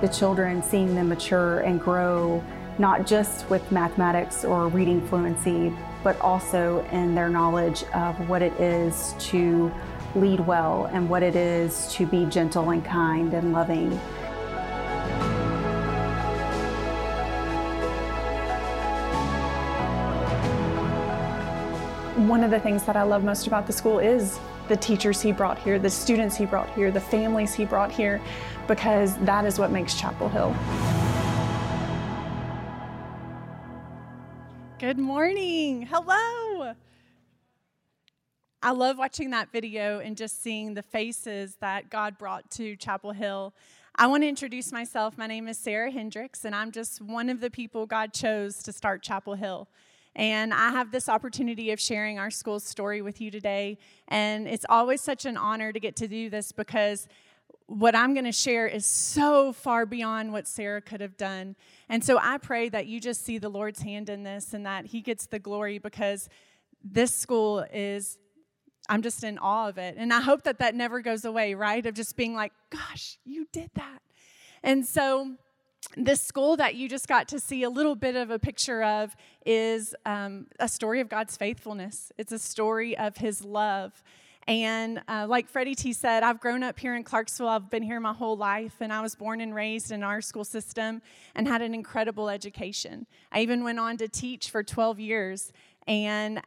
the 0.01 0.10
children, 0.10 0.62
seeing 0.62 0.93
them 0.93 1.10
mature 1.10 1.62
and 1.62 1.81
grow, 1.81 2.43
not 2.78 3.08
just 3.08 3.50
with 3.50 3.72
mathematics 3.72 4.44
or 4.44 4.68
reading 4.68 5.06
fluency, 5.08 5.74
but 6.04 6.20
also 6.20 6.86
in 6.92 7.16
their 7.16 7.30
knowledge 7.30 7.84
of 7.94 8.30
what 8.30 8.42
it 8.42 8.54
is 8.60 9.16
to 9.20 9.72
lead 10.16 10.40
well 10.42 10.86
and 10.94 11.10
what 11.10 11.24
it 11.24 11.36
is 11.36 11.92
to 11.94 12.06
be 12.06 12.26
gentle 12.26 12.70
and 12.70 12.84
kind 12.84 13.34
and 13.34 13.54
loving. 13.54 13.92
One 22.28 22.44
of 22.44 22.52
the 22.52 22.60
things 22.60 22.84
that 22.84 22.96
I 22.96 23.04
love 23.04 23.24
most 23.24 23.48
about 23.48 23.68
the 23.68 23.74
school 23.74 24.00
is 24.00 24.40
the 24.68 24.78
teachers 24.78 25.22
he 25.22 25.32
brought 25.32 25.60
here, 25.60 25.78
the 25.78 25.90
students 25.90 26.36
he 26.36 26.46
brought 26.46 26.70
here, 26.74 26.92
the 26.92 27.00
families 27.00 27.54
he 27.54 27.66
brought 27.66 27.92
here, 27.92 28.20
because 28.68 29.16
that 29.18 29.46
is 29.46 29.60
what 29.60 29.72
makes 29.72 29.94
Chapel 30.00 30.28
Hill. 30.30 30.56
Good 34.86 35.00
morning. 35.00 35.88
Hello. 35.88 36.76
I 38.62 38.71
love 38.71 39.00
watching 39.00 39.32
that 39.32 39.52
video 39.52 39.98
and 39.98 40.15
just 40.15 40.43
seeing 40.43 40.76
the 40.76 40.84
faces 40.84 41.58
that 41.60 41.89
God 41.89 42.19
brought 42.19 42.52
to 42.52 42.76
Chapel 42.76 43.12
Hill. 43.12 43.56
I 43.95 44.06
want 44.06 44.21
to 44.21 44.28
introduce 44.28 44.71
myself. 44.71 45.17
My 45.17 45.26
name 45.26 45.48
is 45.48 45.58
Sarah 45.58 45.89
Hendricks, 45.89 46.45
and 46.45 46.54
I'm 46.54 46.71
just 46.71 47.02
one 47.02 47.30
of 47.30 47.39
the 47.39 47.50
people 47.50 47.88
God 47.88 48.13
chose 48.13 48.62
to 48.62 48.71
start 48.71 49.02
Chapel 49.02 49.34
Hill. 49.34 49.67
And 50.15 50.54
I 50.54 50.69
have 50.69 50.91
this 50.91 51.10
opportunity 51.10 51.71
of 51.71 51.80
sharing 51.80 52.19
our 52.19 52.30
school's 52.30 52.63
story 52.63 53.02
with 53.02 53.19
you 53.19 53.32
today. 53.32 53.80
And 54.08 54.48
it's 54.48 54.67
always 54.69 55.02
such 55.02 55.26
an 55.26 55.36
honor 55.36 55.74
to 55.74 55.80
get 55.80 55.95
to 55.95 56.08
do 56.08 56.30
this 56.30 56.52
because 56.52 57.08
what 57.67 57.95
I'm 57.95 58.13
going 58.13 58.25
to 58.25 58.32
share 58.32 58.67
is 58.67 58.86
so 58.86 59.51
far 59.51 59.86
beyond 59.86 60.32
what 60.32 60.47
Sarah 60.47 60.82
could 60.82 61.01
have 61.01 61.17
done. 61.17 61.56
And 61.89 62.04
so 62.04 62.19
I 62.21 62.38
pray 62.38 62.69
that 62.69 62.86
you 62.86 62.99
just 62.99 63.25
see 63.25 63.38
the 63.38 63.49
Lord's 63.49 63.82
hand 63.82 64.10
in 64.10 64.23
this 64.23 64.54
and 64.54 64.65
that 64.65 64.86
He 64.86 65.01
gets 65.01 65.25
the 65.25 65.39
glory 65.39 65.80
because 65.80 66.30
this 66.84 67.15
school 67.15 67.65
is, 67.73 68.19
I'm 68.88 69.01
just 69.01 69.23
in 69.23 69.39
awe 69.39 69.69
of 69.69 69.80
it. 69.80 69.95
And 69.97 70.13
I 70.13 70.21
hope 70.21 70.43
that 70.43 70.60
that 70.60 70.75
never 70.75 71.01
goes 71.01 71.25
away, 71.25 71.56
right? 71.56 71.84
Of 71.86 71.95
just 71.95 72.15
being 72.15 72.36
like, 72.36 72.54
gosh, 72.69 73.17
you 73.25 73.47
did 73.51 73.71
that. 73.73 74.01
And 74.62 74.86
so, 74.86 75.36
this 75.95 76.21
school 76.21 76.58
that 76.58 76.73
you 76.75 76.89
just 76.89 77.08
got 77.08 77.28
to 77.28 77.39
see 77.39 77.62
a 77.62 77.69
little 77.69 77.95
bit 77.95 78.15
of 78.15 78.32
a 78.32 78.39
picture 78.39 78.84
of 78.84 79.15
is 79.45 79.95
um, 80.06 80.47
a 80.60 80.67
story 80.67 80.99
of 80.99 81.10
God's 81.10 81.38
faithfulness. 81.38 82.12
It's 82.17 82.32
a 82.32 82.39
story 82.39 82.97
of 82.97 83.17
His 83.17 83.45
love. 83.45 84.04
And 84.47 85.01
uh, 85.08 85.25
like 85.27 85.49
Freddie 85.49 85.73
T 85.73 85.91
said, 85.91 86.21
I've 86.21 86.39
grown 86.39 86.62
up 86.62 86.77
here 86.77 86.95
in 86.95 87.03
Clarksville. 87.03 87.47
I've 87.47 87.69
been 87.69 87.81
here 87.81 87.99
my 87.99 88.13
whole 88.13 88.38
life, 88.38 88.75
and 88.79 88.93
I 88.93 89.01
was 89.01 89.15
born 89.15 89.41
and 89.41 89.55
raised 89.55 89.91
in 89.91 90.03
our 90.03 90.21
school 90.21 90.43
system 90.43 91.01
and 91.34 91.47
had 91.47 91.63
an 91.63 91.73
incredible 91.73 92.29
education. 92.29 93.08
I 93.31 93.41
even 93.41 93.63
went 93.63 93.79
on 93.79 93.97
to 93.97 94.08
teach 94.08 94.51
for 94.51 94.62
12 94.62 94.99
years. 94.99 95.51
And 95.88 96.41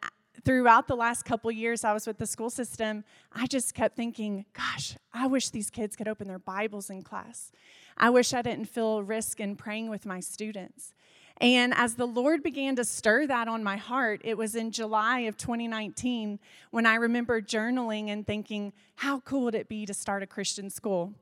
throughout 0.44 0.87
the 0.87 0.94
last 0.94 1.24
couple 1.24 1.50
years 1.50 1.82
I 1.82 1.92
was 1.92 2.06
with 2.06 2.18
the 2.18 2.26
school 2.26 2.50
system, 2.50 3.04
I 3.32 3.46
just 3.46 3.74
kept 3.74 3.96
thinking, 3.96 4.44
gosh, 4.52 4.96
I 5.12 5.26
wish 5.26 5.50
these 5.50 5.68
kids 5.68 5.96
could 5.96 6.06
open 6.06 6.28
their 6.28 6.38
Bibles 6.38 6.90
in 6.90 7.02
class. 7.02 7.50
I 7.96 8.11
wish 8.11 8.32
I 8.32 8.42
didn't 8.42 8.66
feel 8.66 9.02
risk 9.02 9.40
in 9.40 9.56
praying 9.56 9.90
with 9.90 10.06
my 10.06 10.20
students. 10.20 10.94
And 11.40 11.72
as 11.74 11.94
the 11.94 12.07
Lord 12.07 12.42
began 12.42 12.74
to 12.77 12.85
stir 12.85 13.27
that 13.29 13.46
on 13.46 13.62
my 13.62 13.77
heart, 13.77 14.20
it 14.24 14.37
was 14.37 14.57
in 14.57 14.72
July 14.72 15.20
of 15.20 15.37
2019 15.37 16.40
when 16.70 16.85
I 16.85 16.96
remember 16.96 17.40
journaling 17.40 18.09
and 18.09 18.27
thinking, 18.27 18.72
how 18.96 19.20
cool 19.20 19.44
would 19.44 19.55
it 19.55 19.68
be 19.68 19.87
to 19.87 19.94
start 19.94 20.24
a 20.24 20.27
Christian 20.27 20.68
school? 20.68 21.14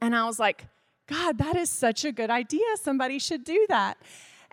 And 0.00 0.14
I 0.14 0.24
was 0.26 0.38
like, 0.38 0.66
God, 1.08 1.38
that 1.38 1.56
is 1.56 1.70
such 1.70 2.04
a 2.04 2.12
good 2.12 2.30
idea. 2.30 2.64
Somebody 2.80 3.18
should 3.18 3.42
do 3.42 3.66
that. 3.68 3.98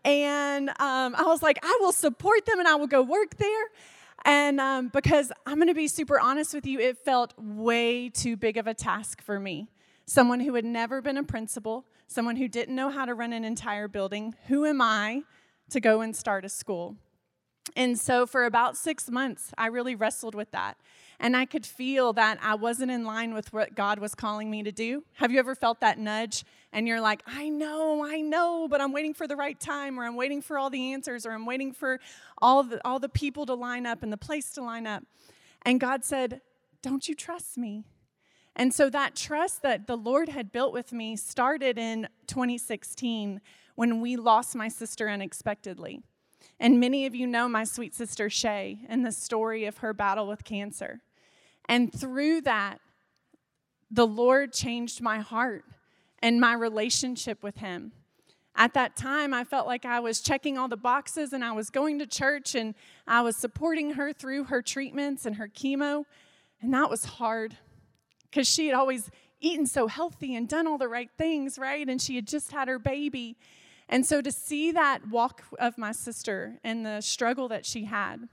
And 0.04 0.70
um, 0.70 1.16
I 1.16 1.24
was 1.26 1.44
like, 1.44 1.60
I 1.62 1.78
will 1.82 1.92
support 1.92 2.46
them 2.46 2.60
and 2.60 2.68
I 2.68 2.76
will 2.76 2.88
go 2.88 3.04
work 3.04 3.38
there. 3.38 3.66
And 4.26 4.60
um, 4.60 4.88
because 4.90 5.32
I'm 5.46 5.56
going 5.56 5.68
to 5.68 5.74
be 5.74 5.88
super 5.88 6.20
honest 6.20 6.54
with 6.54 6.66
you, 6.66 6.80
it 6.80 6.98
felt 6.98 7.34
way 7.38 8.10
too 8.10 8.36
big 8.36 8.58
of 8.58 8.68
a 8.68 8.74
task 8.74 9.22
for 9.22 9.40
me. 9.40 9.70
Someone 10.06 10.40
who 10.40 10.56
had 10.56 10.66
never 10.66 11.02
been 11.02 11.18
a 11.18 11.24
principal, 11.24 11.86
someone 12.10 12.38
who 12.38 12.48
didn't 12.48 12.76
know 12.76 12.90
how 12.90 13.06
to 13.06 13.14
run 13.14 13.34
an 13.34 13.46
entire 13.46 13.88
building. 13.88 14.36
Who 14.48 14.66
am 14.66 14.82
I 14.82 15.22
to 15.70 15.80
go 15.80 16.02
and 16.02 16.16
start 16.16 16.44
a 16.44 16.50
school? 16.50 16.96
And 17.76 18.00
so 18.00 18.26
for 18.26 18.46
about 18.46 18.76
six 18.76 19.12
months, 19.12 19.54
I 19.58 19.68
really 19.68 19.94
wrestled 19.94 20.34
with 20.34 20.50
that. 20.52 20.78
And 21.20 21.38
I 21.38 21.46
could 21.46 21.68
feel 21.68 22.14
that 22.14 22.40
I 22.42 22.56
wasn't 22.56 22.90
in 22.90 23.04
line 23.04 23.34
with 23.34 23.54
what 23.54 23.76
God 23.76 24.00
was 24.00 24.16
calling 24.16 24.50
me 24.50 24.64
to 24.64 24.72
do. 24.72 25.04
Have 25.14 25.32
you 25.32 25.38
ever 25.38 25.54
felt 25.54 25.82
that 25.82 26.00
nudge? 26.00 26.46
And 26.74 26.88
you're 26.88 27.02
like, 27.02 27.22
I 27.28 27.50
know, 27.50 28.04
I 28.04 28.22
know, 28.22 28.68
but 28.68 28.82
I'm 28.82 28.92
waiting 28.92 29.14
for 29.14 29.28
the 29.28 29.36
right 29.36 29.60
time, 29.60 30.00
or 30.00 30.06
I'm 30.06 30.16
waiting 30.16 30.42
for 30.42 30.58
all 30.58 30.72
the 30.72 30.94
answers, 30.94 31.28
or 31.28 31.32
I'm 31.32 31.46
waiting 31.46 31.74
for 31.74 32.00
all 32.42 32.64
the, 32.64 32.82
all 32.88 33.00
the 33.00 33.10
people 33.10 33.46
to 33.46 33.54
line 33.54 33.86
up 33.86 34.02
and 34.02 34.12
the 34.12 34.18
place 34.18 34.52
to 34.54 34.64
line 34.64 34.88
up. 34.88 35.04
And 35.64 35.80
God 35.80 36.04
said, 36.04 36.42
Don't 36.82 37.08
you 37.08 37.14
trust 37.14 37.58
me? 37.58 37.86
And 38.56 38.74
so 38.74 38.90
that 38.90 39.16
trust 39.16 39.62
that 39.62 39.88
the 39.88 39.96
Lord 39.96 40.30
had 40.30 40.52
built 40.52 40.74
with 40.74 40.92
me 40.92 41.16
started 41.16 41.78
in 41.78 42.08
2016 42.28 43.42
when 43.76 44.02
we 44.02 44.18
lost 44.18 44.56
my 44.56 44.68
sister 44.68 45.10
unexpectedly. 45.10 46.02
And 46.60 46.80
many 46.80 47.06
of 47.06 47.16
you 47.16 47.26
know 47.26 47.48
my 47.48 47.64
sweet 47.64 47.96
sister 47.96 48.30
Shay 48.30 48.80
and 48.90 49.06
the 49.06 49.12
story 49.12 49.66
of 49.66 49.78
her 49.78 49.94
battle 49.94 50.28
with 50.28 50.44
cancer. 50.44 51.02
And 51.70 51.94
through 51.94 52.42
that, 52.42 52.80
the 53.90 54.06
Lord 54.06 54.54
changed 54.54 55.02
my 55.02 55.20
heart 55.20 55.64
and 56.22 56.42
my 56.42 56.54
relationship 56.54 57.44
with 57.44 57.58
Him. 57.58 57.94
At 58.56 58.74
that 58.74 58.98
time, 58.98 59.34
I 59.34 59.46
felt 59.46 59.68
like 59.68 59.86
I 59.86 60.02
was 60.02 60.20
checking 60.20 60.58
all 60.58 60.68
the 60.68 60.76
boxes 60.76 61.32
and 61.32 61.46
I 61.46 61.54
was 61.54 61.70
going 61.70 62.00
to 62.00 62.06
church 62.06 62.56
and 62.56 62.76
I 63.08 63.22
was 63.22 63.38
supporting 63.38 63.92
her 63.92 64.12
through 64.12 64.46
her 64.46 64.62
treatments 64.62 65.26
and 65.26 65.38
her 65.38 65.48
chemo. 65.48 66.04
And 66.62 66.74
that 66.74 66.90
was 66.90 67.06
hard 67.06 67.56
because 68.30 68.48
she 68.48 68.68
had 68.68 68.76
always 68.76 69.10
eaten 69.40 69.66
so 69.66 69.88
healthy 69.88 70.36
and 70.36 70.48
done 70.48 70.68
all 70.68 70.78
the 70.78 70.88
right 70.88 71.10
things, 71.18 71.58
right? 71.58 71.88
And 71.88 72.02
she 72.02 72.16
had 72.16 72.28
just 72.28 72.52
had 72.52 72.68
her 72.68 72.80
baby. 72.80 73.38
And 73.88 74.06
so 74.06 74.22
to 74.22 74.32
see 74.32 74.72
that 74.72 75.08
walk 75.10 75.44
of 75.58 75.78
my 75.78 75.92
sister 75.92 76.60
and 76.64 76.86
the 76.86 77.02
struggle 77.02 77.48
that 77.48 77.66
she 77.66 77.86
had, 77.86 78.28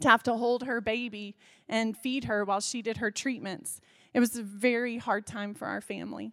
to 0.00 0.08
have 0.08 0.22
to 0.24 0.36
hold 0.36 0.64
her 0.64 0.80
baby 0.80 1.34
and 1.68 1.96
feed 1.96 2.24
her 2.24 2.44
while 2.44 2.60
she 2.60 2.82
did 2.82 2.98
her 2.98 3.10
treatments, 3.10 3.80
it 4.14 4.20
was 4.20 4.36
a 4.36 4.42
very 4.42 4.98
hard 4.98 5.26
time 5.26 5.54
for 5.54 5.66
our 5.66 5.80
family. 5.80 6.32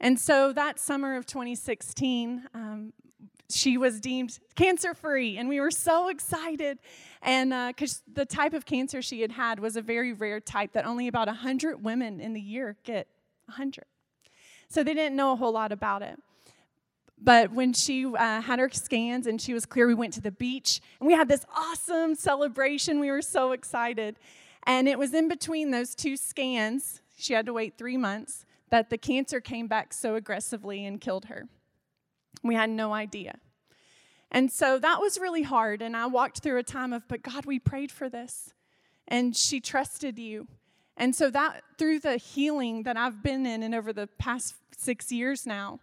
And 0.00 0.18
so 0.20 0.52
that 0.52 0.78
summer 0.78 1.16
of 1.16 1.24
2016, 1.24 2.44
um, 2.52 2.92
she 3.50 3.76
was 3.76 4.00
deemed 4.00 4.38
cancer 4.54 4.94
free, 4.94 5.36
and 5.36 5.48
we 5.48 5.60
were 5.60 5.70
so 5.70 6.08
excited. 6.08 6.78
And 7.22 7.50
because 7.74 8.02
uh, 8.08 8.12
the 8.14 8.26
type 8.26 8.54
of 8.54 8.66
cancer 8.66 9.02
she 9.02 9.20
had 9.20 9.32
had 9.32 9.58
was 9.58 9.76
a 9.76 9.82
very 9.82 10.12
rare 10.12 10.40
type 10.40 10.72
that 10.72 10.86
only 10.86 11.08
about 11.08 11.26
100 11.26 11.82
women 11.82 12.20
in 12.20 12.32
the 12.32 12.40
year 12.40 12.76
get 12.84 13.08
100. 13.46 13.84
So 14.68 14.82
they 14.82 14.94
didn't 14.94 15.16
know 15.16 15.32
a 15.32 15.36
whole 15.36 15.52
lot 15.52 15.72
about 15.72 16.02
it. 16.02 16.18
But 17.16 17.52
when 17.52 17.72
she 17.72 18.06
uh, 18.06 18.40
had 18.40 18.58
her 18.58 18.68
scans 18.70 19.26
and 19.26 19.40
she 19.40 19.54
was 19.54 19.64
clear, 19.64 19.86
we 19.86 19.94
went 19.94 20.12
to 20.14 20.20
the 20.20 20.32
beach 20.32 20.80
and 21.00 21.06
we 21.06 21.14
had 21.14 21.28
this 21.28 21.46
awesome 21.56 22.14
celebration. 22.14 23.00
We 23.00 23.10
were 23.10 23.22
so 23.22 23.52
excited. 23.52 24.16
And 24.66 24.88
it 24.88 24.98
was 24.98 25.14
in 25.14 25.28
between 25.28 25.70
those 25.70 25.94
two 25.94 26.16
scans, 26.16 27.00
she 27.16 27.34
had 27.34 27.46
to 27.46 27.52
wait 27.52 27.78
three 27.78 27.96
months, 27.96 28.44
that 28.70 28.90
the 28.90 28.98
cancer 28.98 29.40
came 29.40 29.68
back 29.68 29.92
so 29.92 30.16
aggressively 30.16 30.84
and 30.84 31.00
killed 31.00 31.26
her. 31.26 31.46
We 32.44 32.54
had 32.54 32.70
no 32.70 32.92
idea. 32.92 33.38
And 34.30 34.52
so 34.52 34.78
that 34.78 35.00
was 35.00 35.18
really 35.18 35.42
hard. 35.42 35.82
And 35.82 35.96
I 35.96 36.06
walked 36.06 36.40
through 36.40 36.58
a 36.58 36.62
time 36.62 36.92
of, 36.92 37.08
but 37.08 37.22
God, 37.22 37.46
we 37.46 37.58
prayed 37.58 37.90
for 37.90 38.08
this. 38.08 38.52
And 39.08 39.34
she 39.34 39.60
trusted 39.60 40.18
you. 40.18 40.46
And 40.96 41.14
so 41.14 41.30
that 41.30 41.62
through 41.78 42.00
the 42.00 42.16
healing 42.16 42.84
that 42.84 42.96
I've 42.96 43.22
been 43.22 43.46
in 43.46 43.62
and 43.62 43.74
over 43.74 43.92
the 43.92 44.06
past 44.18 44.54
six 44.76 45.10
years 45.10 45.46
now, 45.46 45.80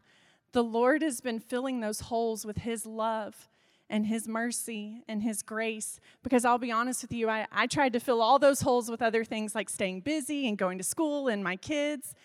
the 0.53 0.63
Lord 0.63 1.01
has 1.01 1.21
been 1.21 1.39
filling 1.39 1.79
those 1.79 2.01
holes 2.01 2.45
with 2.45 2.59
His 2.59 2.85
love 2.85 3.49
and 3.89 4.05
His 4.05 4.27
mercy 4.27 5.03
and 5.07 5.23
His 5.23 5.41
grace. 5.41 5.99
Because 6.23 6.45
I'll 6.45 6.57
be 6.57 6.71
honest 6.71 7.01
with 7.01 7.11
you, 7.11 7.29
I, 7.29 7.47
I 7.51 7.67
tried 7.67 7.93
to 7.93 7.99
fill 7.99 8.21
all 8.21 8.39
those 8.39 8.61
holes 8.61 8.89
with 8.89 9.01
other 9.01 9.23
things 9.23 9.55
like 9.55 9.69
staying 9.69 10.01
busy 10.01 10.47
and 10.47 10.57
going 10.57 10.77
to 10.77 10.83
school 10.83 11.27
and 11.27 11.43
my 11.43 11.55
kids. 11.55 12.15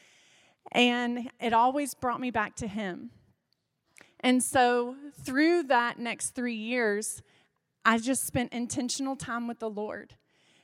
And 0.72 1.30
it 1.40 1.52
always 1.52 1.94
brought 1.94 2.20
me 2.20 2.30
back 2.30 2.56
to 2.56 2.66
Him. 2.66 3.10
And 4.26 4.42
so 4.42 4.96
through 5.22 5.62
that 5.68 6.00
next 6.00 6.30
three 6.30 6.56
years, 6.56 7.22
I 7.84 7.98
just 7.98 8.26
spent 8.26 8.52
intentional 8.52 9.14
time 9.14 9.46
with 9.46 9.60
the 9.60 9.70
Lord. 9.70 10.14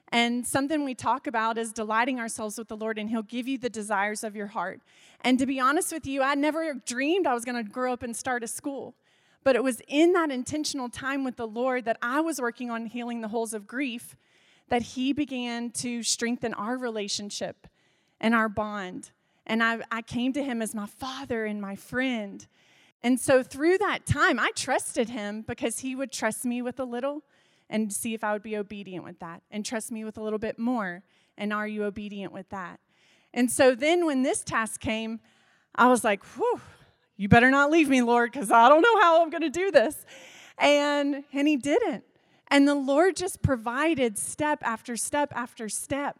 And 0.09 0.45
something 0.45 0.85
we 0.85 0.97
talk 0.97 1.29
about 1.29 1.57
is 1.57 1.73
delighting 1.73 2.19
ourselves 2.19 2.59
with 2.59 2.67
the 2.67 2.77
Lord, 2.77 2.99
and 2.99 3.09
He'll 3.09 3.23
give 3.23 3.47
you 3.47 3.59
the 3.59 3.71
desires 3.71 4.25
of 4.25 4.35
your 4.35 4.49
heart. 4.49 4.81
And 5.21 5.39
to 5.39 5.47
be 5.47 5.61
honest 5.61 5.93
with 5.93 6.09
you, 6.09 6.23
I 6.23 6.35
never 6.35 6.75
dreamed 6.75 7.29
I 7.29 7.35
was 7.35 7.45
going 7.45 7.65
to 7.65 7.71
grow 7.71 7.93
up 7.93 8.03
and 8.03 8.17
start 8.17 8.43
a 8.43 8.49
school. 8.49 8.97
But 9.45 9.55
it 9.55 9.63
was 9.63 9.81
in 9.87 10.13
that 10.15 10.33
intentional 10.33 10.89
time 10.89 11.23
with 11.23 11.37
the 11.37 11.47
Lord 11.47 11.85
that 11.85 11.99
I 12.03 12.21
was 12.21 12.41
working 12.41 12.69
on 12.69 12.87
healing 12.87 13.21
the 13.21 13.29
holes 13.29 13.55
of 13.55 13.69
grief 13.69 14.17
that 14.71 14.83
He 14.83 15.13
began 15.13 15.71
to 15.71 16.03
strengthen 16.03 16.53
our 16.55 16.77
relationship 16.77 17.69
and 18.21 18.35
our 18.35 18.49
bond. 18.49 19.13
And 19.47 19.63
I, 19.63 19.83
I 19.93 20.03
came 20.03 20.33
to 20.33 20.43
Him 20.43 20.63
as 20.63 20.75
my 20.75 20.87
father 20.87 21.45
and 21.45 21.61
my 21.63 21.77
friend. 21.77 22.45
And 23.05 23.19
so 23.19 23.43
through 23.43 23.79
that 23.79 24.07
time, 24.07 24.39
I 24.39 24.51
trusted 24.55 25.09
Him 25.09 25.43
because 25.47 25.81
He 25.81 25.95
would 25.95 26.13
trust 26.13 26.45
me 26.45 26.63
with 26.63 26.79
a 26.79 26.85
little 26.85 27.23
and 27.69 27.93
see 27.93 28.15
if 28.15 28.23
I 28.23 28.33
would 28.33 28.43
be 28.43 28.57
obedient 28.57 29.05
with 29.05 29.19
that 29.21 29.43
and 29.51 29.65
trust 29.65 29.91
me 29.91 30.05
with 30.05 30.19
a 30.19 30.23
little 30.23 30.39
bit 30.39 30.59
more. 30.59 31.03
And 31.39 31.53
are 31.53 31.67
you 31.67 31.85
obedient 31.85 32.33
with 32.33 32.49
that? 32.51 32.81
And 33.35 33.51
so 33.51 33.75
then 33.75 34.05
when 34.05 34.23
this 34.23 34.45
task 34.45 34.81
came, 34.81 35.21
I 35.75 35.89
was 35.89 36.05
like, 36.05 36.23
whew, 36.37 36.61
you 37.17 37.29
better 37.29 37.51
not 37.51 37.71
leave 37.71 37.89
me, 37.89 38.03
Lord, 38.03 38.31
because 38.31 38.51
I 38.51 38.69
don't 38.69 38.83
know 38.83 39.01
how 39.01 39.23
I'm 39.23 39.31
going 39.31 39.43
to 39.43 39.51
do 39.51 39.71
this. 39.71 40.05
And, 40.59 41.25
and 41.33 41.49
he 41.49 41.57
didn't. 41.57 42.05
And 42.49 42.69
the 42.69 42.75
Lord 42.75 43.17
just 43.17 43.43
provided 43.43 44.19
step 44.19 44.63
after 44.63 44.97
step 44.97 45.33
after 45.35 45.71
step. 45.71 46.19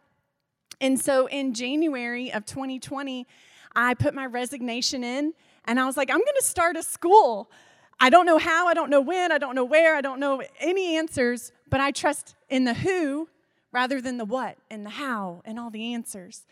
And 0.81 0.99
so 0.99 1.27
in 1.27 1.53
January 1.53 2.33
of 2.33 2.45
2020, 2.45 3.27
I 3.75 3.93
put 3.93 4.15
my 4.15 4.25
resignation 4.25 5.03
in 5.03 5.33
and 5.65 5.79
I 5.79 5.85
was 5.85 5.97
like, 5.97 6.09
I'm 6.09 6.17
going 6.17 6.37
to 6.37 6.45
start 6.45 6.75
a 6.75 6.83
school. 6.83 7.49
I 7.99 8.09
don't 8.09 8.25
know 8.25 8.37
how, 8.37 8.67
I 8.67 8.73
don't 8.73 8.89
know 8.89 9.01
when, 9.01 9.31
I 9.31 9.37
don't 9.37 9.55
know 9.55 9.63
where, 9.63 9.95
I 9.95 10.01
don't 10.01 10.19
know 10.19 10.41
any 10.59 10.97
answers, 10.97 11.51
but 11.69 11.79
I 11.79 11.91
trust 11.91 12.35
in 12.49 12.65
the 12.65 12.73
who 12.73 13.29
rather 13.71 14.01
than 14.01 14.17
the 14.17 14.25
what 14.25 14.57
and 14.69 14.85
the 14.85 14.89
how 14.89 15.41
and 15.45 15.59
all 15.59 15.69
the 15.69 15.93
answers. 15.93 16.45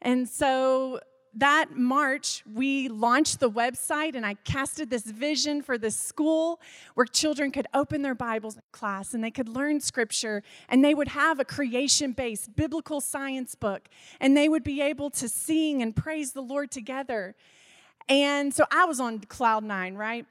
And 0.00 0.28
so 0.28 1.00
that 1.36 1.76
March, 1.76 2.44
we 2.52 2.88
launched 2.88 3.40
the 3.40 3.50
website 3.50 4.14
and 4.14 4.24
I 4.24 4.34
casted 4.34 4.88
this 4.88 5.04
vision 5.04 5.62
for 5.62 5.76
this 5.76 5.98
school 5.98 6.60
where 6.94 7.06
children 7.06 7.50
could 7.50 7.66
open 7.74 8.02
their 8.02 8.14
Bibles 8.14 8.56
in 8.56 8.62
class 8.72 9.14
and 9.14 9.24
they 9.24 9.30
could 9.30 9.48
learn 9.48 9.80
scripture 9.80 10.42
and 10.68 10.84
they 10.84 10.94
would 10.94 11.08
have 11.08 11.40
a 11.40 11.44
creation 11.44 12.12
based 12.12 12.54
biblical 12.54 13.00
science 13.00 13.54
book 13.54 13.88
and 14.20 14.36
they 14.36 14.48
would 14.48 14.62
be 14.62 14.80
able 14.80 15.10
to 15.10 15.28
sing 15.28 15.82
and 15.82 15.96
praise 15.96 16.32
the 16.32 16.42
Lord 16.42 16.70
together. 16.70 17.34
And 18.08 18.52
so 18.52 18.64
I 18.70 18.84
was 18.84 19.00
on 19.00 19.20
cloud 19.20 19.64
nine, 19.64 19.94
right? 19.94 20.26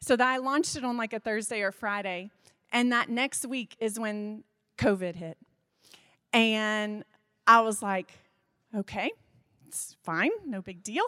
So 0.00 0.16
that 0.16 0.26
I 0.26 0.36
launched 0.38 0.76
it 0.76 0.84
on 0.84 0.96
like 0.96 1.12
a 1.12 1.20
Thursday 1.20 1.62
or 1.62 1.72
Friday. 1.72 2.30
And 2.72 2.92
that 2.92 3.08
next 3.08 3.46
week 3.46 3.76
is 3.78 3.98
when 3.98 4.44
COVID 4.78 5.14
hit. 5.14 5.38
And 6.32 7.04
I 7.46 7.60
was 7.60 7.82
like, 7.82 8.12
okay, 8.74 9.12
it's 9.66 9.96
fine, 10.02 10.30
no 10.44 10.60
big 10.60 10.82
deal. 10.82 11.04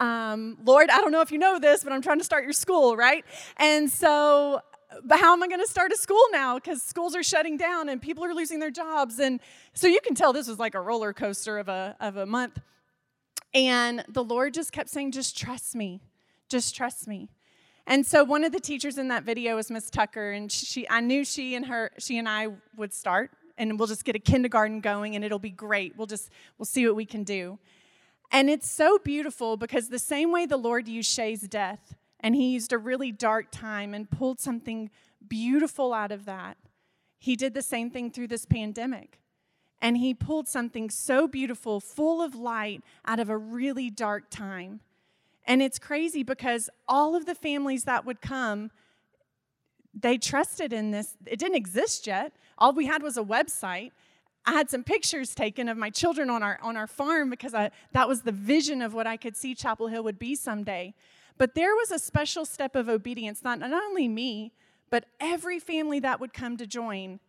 Um, 0.00 0.58
Lord, 0.64 0.90
I 0.90 0.98
don't 0.98 1.12
know 1.12 1.20
if 1.20 1.30
you 1.30 1.38
know 1.38 1.58
this, 1.58 1.84
but 1.84 1.92
I'm 1.92 2.02
trying 2.02 2.18
to 2.18 2.24
start 2.24 2.42
your 2.42 2.52
school, 2.52 2.96
right? 2.96 3.24
And 3.56 3.90
so 3.90 4.60
but 5.02 5.18
how 5.18 5.32
am 5.32 5.42
I 5.42 5.48
going 5.48 5.60
to 5.60 5.68
start 5.68 5.92
a 5.92 5.96
school 5.96 6.22
now? 6.30 6.56
Because 6.56 6.82
schools 6.82 7.16
are 7.16 7.22
shutting 7.22 7.56
down 7.56 7.88
and 7.88 8.00
people 8.00 8.24
are 8.24 8.34
losing 8.34 8.60
their 8.60 8.70
jobs. 8.70 9.18
And 9.18 9.40
so 9.72 9.86
you 9.86 10.00
can 10.00 10.14
tell 10.14 10.32
this 10.32 10.48
was 10.48 10.58
like 10.58 10.74
a 10.74 10.80
roller 10.80 11.12
coaster 11.12 11.58
of 11.58 11.68
a, 11.68 11.96
of 12.00 12.16
a 12.16 12.26
month. 12.26 12.60
And 13.54 14.04
the 14.08 14.24
Lord 14.24 14.52
just 14.52 14.72
kept 14.72 14.90
saying, 14.90 15.12
just 15.12 15.38
trust 15.38 15.76
me, 15.76 16.02
just 16.48 16.74
trust 16.74 17.06
me. 17.06 17.30
And 17.86 18.04
so 18.04 18.24
one 18.24 18.44
of 18.44 18.52
the 18.52 18.60
teachers 18.60 18.98
in 18.98 19.08
that 19.08 19.22
video 19.24 19.56
was 19.56 19.70
Miss 19.70 19.90
Tucker, 19.90 20.32
and 20.32 20.50
she, 20.50 20.88
I 20.90 21.00
knew 21.00 21.24
she 21.24 21.54
and 21.54 21.66
her, 21.66 21.92
she 21.98 22.18
and 22.18 22.28
I 22.28 22.48
would 22.76 22.92
start, 22.92 23.30
and 23.56 23.78
we'll 23.78 23.88
just 23.88 24.04
get 24.04 24.16
a 24.16 24.18
kindergarten 24.18 24.80
going, 24.80 25.14
and 25.14 25.24
it'll 25.24 25.38
be 25.38 25.50
great. 25.50 25.96
We'll 25.96 26.06
just, 26.06 26.30
we'll 26.58 26.66
see 26.66 26.86
what 26.86 26.96
we 26.96 27.04
can 27.04 27.24
do. 27.24 27.58
And 28.32 28.50
it's 28.50 28.68
so 28.68 28.98
beautiful 28.98 29.56
because 29.56 29.88
the 29.88 29.98
same 29.98 30.32
way 30.32 30.46
the 30.46 30.56
Lord 30.56 30.88
used 30.88 31.10
Shay's 31.10 31.42
death, 31.42 31.94
and 32.20 32.34
he 32.34 32.52
used 32.52 32.72
a 32.72 32.78
really 32.78 33.12
dark 33.12 33.52
time 33.52 33.94
and 33.94 34.10
pulled 34.10 34.40
something 34.40 34.90
beautiful 35.28 35.92
out 35.92 36.10
of 36.10 36.24
that, 36.24 36.56
he 37.18 37.36
did 37.36 37.54
the 37.54 37.62
same 37.62 37.90
thing 37.90 38.10
through 38.10 38.28
this 38.28 38.46
pandemic. 38.46 39.20
And 39.84 39.98
he 39.98 40.14
pulled 40.14 40.48
something 40.48 40.88
so 40.88 41.28
beautiful, 41.28 41.78
full 41.78 42.22
of 42.22 42.34
light, 42.34 42.82
out 43.04 43.20
of 43.20 43.28
a 43.28 43.36
really 43.36 43.90
dark 43.90 44.30
time. 44.30 44.80
And 45.46 45.60
it's 45.60 45.78
crazy 45.78 46.22
because 46.22 46.70
all 46.88 47.14
of 47.14 47.26
the 47.26 47.34
families 47.34 47.84
that 47.84 48.06
would 48.06 48.22
come, 48.22 48.70
they 49.92 50.16
trusted 50.16 50.72
in 50.72 50.90
this. 50.90 51.18
It 51.26 51.38
didn't 51.38 51.56
exist 51.56 52.06
yet. 52.06 52.32
All 52.56 52.72
we 52.72 52.86
had 52.86 53.02
was 53.02 53.18
a 53.18 53.22
website. 53.22 53.90
I 54.46 54.52
had 54.52 54.70
some 54.70 54.84
pictures 54.84 55.34
taken 55.34 55.68
of 55.68 55.76
my 55.76 55.90
children 55.90 56.30
on 56.30 56.42
our 56.42 56.58
on 56.62 56.78
our 56.78 56.86
farm 56.86 57.28
because 57.28 57.52
I, 57.52 57.70
that 57.92 58.08
was 58.08 58.22
the 58.22 58.32
vision 58.32 58.80
of 58.80 58.94
what 58.94 59.06
I 59.06 59.18
could 59.18 59.36
see 59.36 59.54
Chapel 59.54 59.88
Hill 59.88 60.02
would 60.04 60.18
be 60.18 60.34
someday. 60.34 60.94
But 61.36 61.54
there 61.54 61.74
was 61.74 61.90
a 61.90 61.98
special 61.98 62.46
step 62.46 62.74
of 62.74 62.88
obedience, 62.88 63.44
not, 63.44 63.58
not 63.58 63.70
only 63.70 64.08
me, 64.08 64.54
but 64.88 65.04
every 65.20 65.58
family 65.58 66.00
that 66.00 66.20
would 66.20 66.32
come 66.32 66.56
to 66.56 66.66
join. 66.66 67.20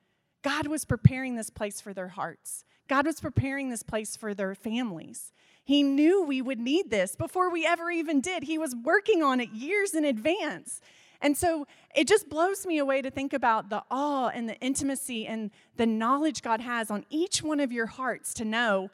God 0.45 0.67
was 0.67 0.85
preparing 0.85 1.33
this 1.33 1.49
place 1.49 1.81
for 1.81 1.91
their 1.91 2.09
hearts. 2.09 2.65
God 2.87 3.07
was 3.07 3.19
preparing 3.19 3.71
this 3.71 3.81
place 3.81 4.15
for 4.15 4.35
their 4.35 4.53
families. 4.53 5.33
He 5.63 5.81
knew 5.81 6.21
we 6.21 6.39
would 6.39 6.59
need 6.59 6.91
this 6.91 7.15
before 7.15 7.49
we 7.49 7.65
ever 7.65 7.89
even 7.89 8.21
did. 8.21 8.43
He 8.43 8.59
was 8.59 8.75
working 8.75 9.23
on 9.23 9.39
it 9.39 9.49
years 9.49 9.95
in 9.95 10.05
advance. 10.05 10.81
And 11.19 11.35
so 11.35 11.65
it 11.95 12.07
just 12.07 12.29
blows 12.29 12.63
me 12.63 12.77
away 12.77 13.01
to 13.01 13.09
think 13.09 13.33
about 13.33 13.71
the 13.71 13.81
awe 13.89 14.27
and 14.27 14.47
the 14.47 14.55
intimacy 14.59 15.25
and 15.25 15.49
the 15.77 15.87
knowledge 15.87 16.43
God 16.43 16.61
has 16.61 16.91
on 16.91 17.05
each 17.09 17.41
one 17.41 17.59
of 17.59 17.71
your 17.71 17.87
hearts 17.87 18.31
to 18.35 18.45
know 18.45 18.91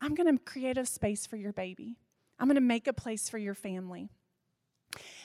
I'm 0.00 0.14
going 0.14 0.32
to 0.32 0.44
create 0.44 0.78
a 0.78 0.86
space 0.86 1.26
for 1.26 1.34
your 1.34 1.52
baby, 1.52 1.96
I'm 2.38 2.46
going 2.46 2.54
to 2.54 2.60
make 2.60 2.86
a 2.86 2.92
place 2.92 3.28
for 3.28 3.38
your 3.38 3.54
family. 3.54 4.08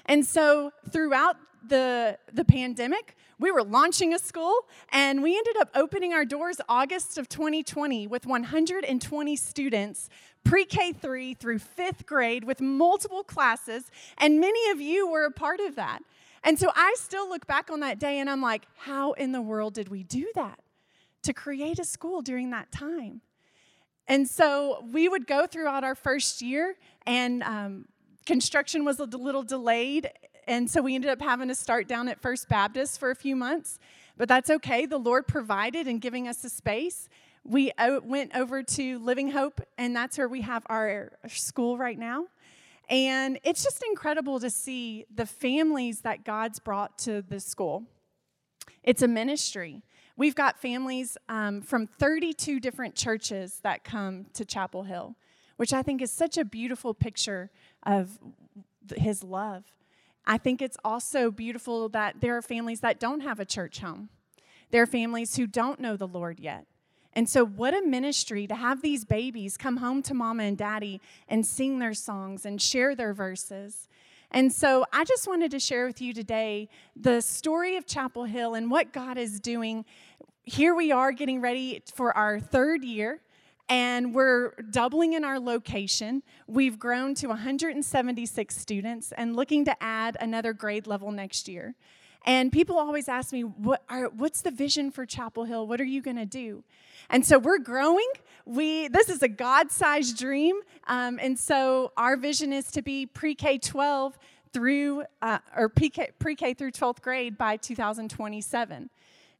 And 0.08 0.26
so 0.26 0.72
throughout 0.90 1.36
the, 1.68 2.18
the 2.34 2.46
pandemic, 2.46 3.16
we 3.40 3.52
were 3.52 3.64
launching 3.64 4.14
a 4.14 4.20
school 4.20 4.66
and 4.92 5.22
we 5.22 5.38
ended 5.38 5.58
up 5.58 5.70
opening 5.76 6.14
our 6.14 6.26
doors 6.26 6.60
August 6.68 7.18
of 7.18 7.30
2020 7.30 8.08
with 8.08 8.26
120 8.26 9.36
students, 9.36 10.10
pre 10.44 10.66
K 10.66 10.92
3 10.92 11.34
through 11.36 11.60
fifth 11.60 12.06
grade, 12.06 12.44
with 12.44 12.62
multiple 12.62 13.24
classes. 13.24 13.92
And 14.18 14.40
many 14.40 14.70
of 14.72 14.82
you 14.82 15.10
were 15.10 15.26
a 15.26 15.32
part 15.32 15.60
of 15.60 15.76
that. 15.76 16.00
And 16.44 16.58
so 16.58 16.72
I 16.76 16.96
still 16.98 17.28
look 17.30 17.46
back 17.46 17.70
on 17.70 17.82
that 17.82 18.00
day 18.00 18.20
and 18.20 18.30
I'm 18.30 18.42
like, 18.42 18.66
how 18.78 19.14
in 19.14 19.32
the 19.32 19.42
world 19.42 19.74
did 19.74 19.90
we 19.90 20.04
do 20.04 20.32
that? 20.36 20.60
To 21.24 21.34
create 21.34 21.80
a 21.80 21.86
school 21.86 22.22
during 22.22 22.52
that 22.52 22.72
time. 22.72 23.22
And 24.08 24.28
so 24.28 24.86
we 24.92 25.10
would 25.10 25.28
go 25.28 25.46
throughout 25.46 25.84
our 25.84 25.96
first 25.96 26.42
year, 26.42 26.78
and 27.06 27.44
um, 27.44 27.86
construction 28.26 28.86
was 28.86 29.00
a 29.00 29.04
little 29.04 29.44
delayed. 29.44 30.10
And 30.48 30.72
so 30.72 30.82
we 30.82 30.96
ended 30.96 31.12
up 31.12 31.22
having 31.22 31.50
to 31.50 31.56
start 31.56 31.90
down 31.90 32.08
at 32.08 32.22
First 32.22 32.48
Baptist 32.48 33.00
for 33.00 33.12
a 33.12 33.16
few 33.16 33.36
months. 33.36 33.80
But 34.16 34.30
that's 34.30 34.50
okay. 34.50 34.86
The 34.86 34.98
Lord 34.98 35.28
provided 35.28 35.88
in 35.88 36.00
giving 36.00 36.28
us 36.28 36.44
a 36.46 36.50
space. 36.50 37.10
We 37.44 37.72
went 38.04 38.36
over 38.36 38.64
to 38.64 39.00
Living 39.00 39.32
Hope, 39.32 39.62
and 39.78 39.96
that's 39.96 40.18
where 40.18 40.30
we 40.30 40.42
have 40.42 40.64
our 40.70 41.12
school 41.28 41.78
right 41.78 42.00
now. 42.00 42.26
And 42.90 43.40
it's 43.44 43.64
just 43.64 43.84
incredible 43.84 44.40
to 44.40 44.50
see 44.50 45.06
the 45.14 45.26
families 45.26 46.02
that 46.02 46.24
God's 46.24 46.60
brought 46.60 46.98
to 47.00 47.22
this 47.22 47.46
school. 47.46 47.84
It's 48.84 49.02
a 49.02 49.08
ministry. 49.08 49.84
We've 50.16 50.36
got 50.36 50.60
families 50.60 51.18
um, 51.28 51.62
from 51.62 51.88
32 51.88 52.62
different 52.62 52.96
churches 52.96 53.60
that 53.64 53.84
come 53.84 54.28
to 54.34 54.46
Chapel 54.46 54.84
Hill, 54.84 55.16
which 55.58 55.74
I 55.74 55.84
think 55.84 56.02
is 56.02 56.12
such 56.12 56.38
a 56.38 56.46
beautiful 56.46 56.94
picture 56.94 57.52
of 57.84 58.18
His 58.96 59.24
love. 59.24 59.66
I 60.30 60.38
think 60.38 60.62
it's 60.62 60.78
also 60.84 61.32
beautiful 61.32 61.88
that 61.90 62.20
there 62.20 62.36
are 62.36 62.42
families 62.42 62.82
that 62.82 63.00
don't 63.00 63.22
have 63.22 63.40
a 63.40 63.46
church 63.46 63.80
home. 63.80 64.10
There 64.72 64.84
are 64.84 64.88
families 64.88 65.38
who 65.38 65.48
don't 65.48 65.80
know 65.80 65.96
the 65.96 66.08
Lord 66.08 66.42
yet. 66.42 66.66
And 67.14 67.30
so, 67.30 67.46
what 67.46 67.74
a 67.74 67.82
ministry 67.82 68.46
to 68.46 68.54
have 68.54 68.82
these 68.82 69.06
babies 69.06 69.56
come 69.56 69.78
home 69.78 70.04
to 70.04 70.14
mama 70.14 70.44
and 70.44 70.58
daddy 70.58 71.02
and 71.30 71.46
sing 71.46 71.80
their 71.80 71.94
songs 71.94 72.46
and 72.46 72.62
share 72.62 72.94
their 72.94 73.14
verses. 73.14 73.88
And 74.30 74.52
so, 74.52 74.86
I 74.92 75.06
just 75.06 75.28
wanted 75.28 75.50
to 75.52 75.60
share 75.60 75.88
with 75.88 76.02
you 76.02 76.14
today 76.14 76.68
the 76.96 77.22
story 77.22 77.78
of 77.78 77.88
Chapel 77.88 78.26
Hill 78.26 78.54
and 78.54 78.70
what 78.70 78.92
God 78.92 79.18
is 79.18 79.40
doing. 79.40 79.86
Here 80.44 80.76
we 80.76 80.92
are 80.92 81.14
getting 81.14 81.40
ready 81.40 81.82
for 81.96 82.16
our 82.16 82.40
third 82.42 82.84
year 82.84 83.22
and 83.70 84.14
we're 84.14 84.52
doubling 84.70 85.14
in 85.14 85.24
our 85.24 85.40
location. 85.40 86.24
We've 86.48 86.80
grown 86.80 87.16
to 87.16 87.28
176 87.28 88.58
students 88.58 89.12
and 89.12 89.36
looking 89.36 89.66
to 89.66 89.84
add 89.84 90.18
another 90.20 90.54
grade 90.54 90.88
level 90.88 91.12
next 91.12 91.48
year. 91.48 91.76
And 92.26 92.52
people 92.52 92.78
always 92.78 93.08
ask 93.08 93.32
me, 93.32 93.42
what 93.42 93.84
are, 93.90 94.10
what's 94.10 94.42
the 94.42 94.52
vision 94.52 94.92
for 94.92 95.06
Chapel 95.06 95.46
Hill? 95.46 95.66
What 95.66 95.80
are 95.80 95.86
you 95.86 96.02
going 96.02 96.18
to 96.18 96.26
do? 96.26 96.64
And 97.10 97.26
so 97.26 97.40
we're 97.40 97.60
growing. 97.60 98.10
We 98.46 98.88
this 98.90 99.10
is 99.10 99.24
a 99.24 99.28
God-sized 99.28 100.18
dream, 100.18 100.60
um, 100.88 101.20
and 101.22 101.38
so 101.38 101.92
our 101.98 102.18
vision 102.18 102.54
is 102.54 102.72
to 102.72 102.82
be 102.82 103.06
pre-K 103.06 103.58
12 103.58 104.18
through 104.54 105.04
uh, 105.22 105.40
or 105.56 105.70
pre-K, 105.70 106.12
pre-K 106.20 106.54
through 106.54 106.72
12th 106.72 107.02
grade 107.02 107.38
by 107.38 107.58
2027. 107.58 108.90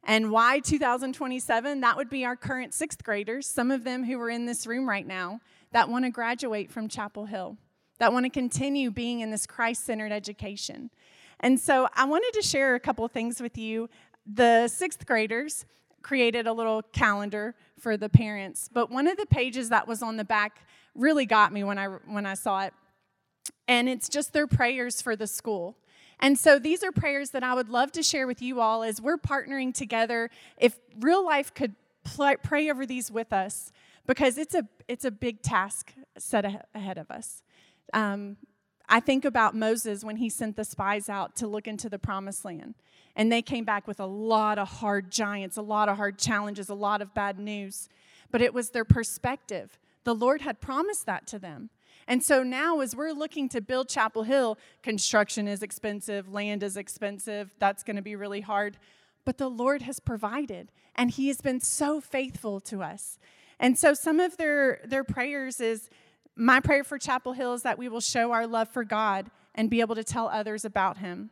And 0.08 0.30
why 0.30 0.60
2027? 0.60 1.82
That 1.82 1.98
would 1.98 2.08
be 2.08 2.24
our 2.24 2.34
current 2.34 2.72
sixth 2.72 3.04
graders, 3.04 3.46
some 3.46 3.70
of 3.70 3.84
them 3.84 4.04
who 4.04 4.18
are 4.18 4.30
in 4.30 4.46
this 4.46 4.66
room 4.66 4.88
right 4.88 5.06
now, 5.06 5.40
that 5.72 5.90
want 5.90 6.06
to 6.06 6.10
graduate 6.10 6.72
from 6.72 6.88
Chapel 6.88 7.26
Hill, 7.26 7.58
that 7.98 8.10
want 8.10 8.24
to 8.24 8.30
continue 8.30 8.90
being 8.90 9.20
in 9.20 9.30
this 9.30 9.46
Christ 9.46 9.84
centered 9.84 10.10
education. 10.10 10.88
And 11.40 11.60
so 11.60 11.88
I 11.94 12.06
wanted 12.06 12.32
to 12.40 12.42
share 12.42 12.74
a 12.74 12.80
couple 12.80 13.06
things 13.08 13.38
with 13.38 13.58
you. 13.58 13.90
The 14.24 14.68
sixth 14.68 15.04
graders 15.04 15.66
created 16.00 16.46
a 16.46 16.54
little 16.54 16.80
calendar 16.80 17.54
for 17.78 17.98
the 17.98 18.08
parents, 18.08 18.70
but 18.72 18.90
one 18.90 19.08
of 19.08 19.18
the 19.18 19.26
pages 19.26 19.68
that 19.68 19.86
was 19.86 20.02
on 20.02 20.16
the 20.16 20.24
back 20.24 20.62
really 20.94 21.26
got 21.26 21.52
me 21.52 21.64
when 21.64 21.78
I, 21.78 21.84
when 21.86 22.24
I 22.24 22.32
saw 22.32 22.62
it. 22.62 22.72
And 23.68 23.90
it's 23.90 24.08
just 24.08 24.32
their 24.32 24.46
prayers 24.46 25.02
for 25.02 25.16
the 25.16 25.26
school. 25.26 25.76
And 26.20 26.38
so 26.38 26.58
these 26.58 26.82
are 26.82 26.92
prayers 26.92 27.30
that 27.30 27.44
I 27.44 27.54
would 27.54 27.68
love 27.68 27.92
to 27.92 28.02
share 28.02 28.26
with 28.26 28.42
you 28.42 28.60
all 28.60 28.82
as 28.82 29.00
we're 29.00 29.18
partnering 29.18 29.72
together. 29.72 30.30
If 30.56 30.78
real 30.98 31.24
life 31.24 31.54
could 31.54 31.74
pray 32.42 32.70
over 32.70 32.86
these 32.86 33.10
with 33.10 33.32
us, 33.32 33.72
because 34.06 34.38
it's 34.38 34.54
a 34.54 34.66
it's 34.88 35.04
a 35.04 35.10
big 35.10 35.42
task 35.42 35.92
set 36.18 36.44
ahead 36.74 36.98
of 36.98 37.10
us. 37.10 37.42
Um, 37.92 38.36
I 38.88 39.00
think 39.00 39.24
about 39.24 39.54
Moses 39.54 40.02
when 40.02 40.16
he 40.16 40.30
sent 40.30 40.56
the 40.56 40.64
spies 40.64 41.08
out 41.08 41.36
to 41.36 41.46
look 41.46 41.68
into 41.68 41.90
the 41.90 41.98
promised 41.98 42.44
land. 42.44 42.74
And 43.14 43.30
they 43.30 43.42
came 43.42 43.64
back 43.64 43.86
with 43.86 44.00
a 44.00 44.06
lot 44.06 44.58
of 44.58 44.68
hard 44.68 45.10
giants, 45.10 45.56
a 45.56 45.62
lot 45.62 45.88
of 45.88 45.96
hard 45.96 46.18
challenges, 46.18 46.68
a 46.68 46.74
lot 46.74 47.02
of 47.02 47.12
bad 47.12 47.38
news. 47.38 47.88
But 48.30 48.40
it 48.40 48.54
was 48.54 48.70
their 48.70 48.84
perspective. 48.84 49.78
The 50.04 50.14
Lord 50.14 50.40
had 50.40 50.60
promised 50.60 51.04
that 51.06 51.26
to 51.28 51.38
them. 51.38 51.70
And 52.08 52.24
so 52.24 52.42
now, 52.42 52.80
as 52.80 52.96
we're 52.96 53.12
looking 53.12 53.50
to 53.50 53.60
build 53.60 53.90
Chapel 53.90 54.22
Hill, 54.22 54.56
construction 54.82 55.46
is 55.46 55.62
expensive, 55.62 56.32
land 56.32 56.62
is 56.62 56.78
expensive, 56.78 57.54
that's 57.58 57.82
going 57.82 57.96
to 57.96 58.02
be 58.02 58.16
really 58.16 58.40
hard. 58.40 58.78
But 59.26 59.36
the 59.36 59.50
Lord 59.50 59.82
has 59.82 60.00
provided, 60.00 60.72
and 60.96 61.10
He 61.10 61.28
has 61.28 61.42
been 61.42 61.60
so 61.60 62.00
faithful 62.00 62.60
to 62.60 62.82
us. 62.82 63.18
And 63.60 63.78
so, 63.78 63.92
some 63.92 64.20
of 64.20 64.38
their, 64.38 64.80
their 64.86 65.04
prayers 65.04 65.60
is 65.60 65.90
my 66.34 66.60
prayer 66.60 66.82
for 66.82 66.98
Chapel 66.98 67.34
Hill 67.34 67.52
is 67.52 67.62
that 67.62 67.76
we 67.76 67.90
will 67.90 68.00
show 68.00 68.32
our 68.32 68.46
love 68.46 68.70
for 68.70 68.84
God 68.84 69.30
and 69.54 69.68
be 69.68 69.82
able 69.82 69.94
to 69.96 70.04
tell 70.04 70.28
others 70.28 70.64
about 70.64 70.96
Him. 70.96 71.28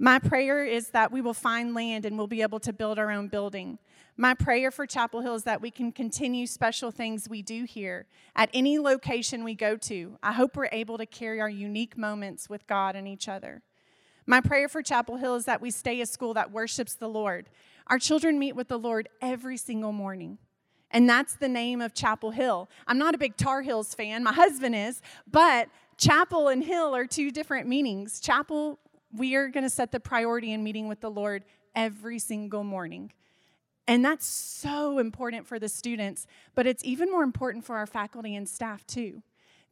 My 0.00 0.20
prayer 0.20 0.64
is 0.64 0.90
that 0.90 1.10
we 1.10 1.20
will 1.20 1.34
find 1.34 1.74
land 1.74 2.04
and 2.04 2.16
we'll 2.16 2.28
be 2.28 2.42
able 2.42 2.60
to 2.60 2.72
build 2.72 3.00
our 3.00 3.10
own 3.10 3.26
building. 3.26 3.78
My 4.16 4.32
prayer 4.32 4.70
for 4.70 4.86
Chapel 4.86 5.22
Hill 5.22 5.34
is 5.34 5.42
that 5.42 5.60
we 5.60 5.72
can 5.72 5.90
continue 5.90 6.46
special 6.46 6.92
things 6.92 7.28
we 7.28 7.42
do 7.42 7.64
here 7.64 8.06
at 8.36 8.48
any 8.54 8.78
location 8.78 9.42
we 9.42 9.54
go 9.54 9.76
to. 9.76 10.16
I 10.22 10.32
hope 10.32 10.56
we're 10.56 10.68
able 10.70 10.98
to 10.98 11.06
carry 11.06 11.40
our 11.40 11.48
unique 11.48 11.98
moments 11.98 12.48
with 12.48 12.66
God 12.68 12.94
and 12.94 13.08
each 13.08 13.28
other. 13.28 13.62
My 14.24 14.40
prayer 14.40 14.68
for 14.68 14.82
Chapel 14.82 15.16
Hill 15.16 15.34
is 15.34 15.46
that 15.46 15.60
we 15.60 15.70
stay 15.72 16.00
a 16.00 16.06
school 16.06 16.34
that 16.34 16.52
worships 16.52 16.94
the 16.94 17.08
Lord. 17.08 17.48
Our 17.88 17.98
children 17.98 18.38
meet 18.38 18.54
with 18.54 18.68
the 18.68 18.78
Lord 18.78 19.08
every 19.20 19.56
single 19.56 19.92
morning. 19.92 20.38
And 20.92 21.08
that's 21.08 21.34
the 21.34 21.48
name 21.48 21.80
of 21.80 21.92
Chapel 21.92 22.30
Hill. 22.30 22.68
I'm 22.86 22.98
not 22.98 23.14
a 23.14 23.18
big 23.18 23.36
Tar 23.36 23.62
Heels 23.62 23.94
fan, 23.94 24.22
my 24.22 24.32
husband 24.32 24.76
is, 24.76 25.02
but 25.30 25.68
chapel 25.96 26.48
and 26.48 26.62
hill 26.62 26.94
are 26.94 27.06
two 27.06 27.30
different 27.30 27.66
meanings. 27.66 28.20
Chapel 28.20 28.78
we 29.16 29.34
are 29.34 29.48
going 29.48 29.64
to 29.64 29.70
set 29.70 29.92
the 29.92 30.00
priority 30.00 30.52
in 30.52 30.62
meeting 30.62 30.88
with 30.88 31.00
the 31.00 31.10
Lord 31.10 31.44
every 31.74 32.18
single 32.18 32.64
morning. 32.64 33.12
And 33.86 34.04
that's 34.04 34.26
so 34.26 34.98
important 34.98 35.46
for 35.46 35.58
the 35.58 35.68
students, 35.68 36.26
but 36.54 36.66
it's 36.66 36.84
even 36.84 37.10
more 37.10 37.22
important 37.22 37.64
for 37.64 37.76
our 37.76 37.86
faculty 37.86 38.36
and 38.36 38.48
staff 38.48 38.86
too. 38.86 39.22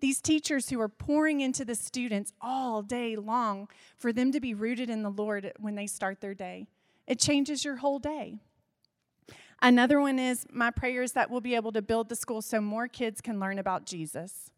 These 0.01 0.21
teachers 0.21 0.71
who 0.71 0.81
are 0.81 0.89
pouring 0.89 1.41
into 1.41 1.65
the 1.65 1.75
students 1.75 2.33
all 2.41 2.83
day 2.83 3.17
long 3.17 3.69
for 3.97 4.13
them 4.13 4.33
to 4.33 4.41
be 4.41 4.55
rooted 4.55 4.91
in 4.91 5.03
the 5.03 5.11
Lord 5.11 5.53
when 5.59 5.75
they 5.75 5.87
start 5.87 6.21
their 6.21 6.35
day. 6.35 6.67
It 7.07 7.19
changes 7.19 7.65
your 7.65 7.77
whole 7.77 7.99
day. 7.99 8.39
Another 9.63 10.01
one 10.01 10.19
is 10.19 10.47
my 10.51 10.71
prayer 10.71 11.03
is 11.03 11.13
that 11.13 11.31
we'll 11.31 11.41
be 11.41 11.55
able 11.55 11.73
to 11.73 11.83
build 11.83 12.09
the 12.09 12.17
school 12.17 12.43
so 12.43 12.61
more 12.61 12.89
kids 12.89 13.21
can 13.21 13.41
learn 13.41 13.59
about 13.59 13.87
Jesus. 13.87 14.51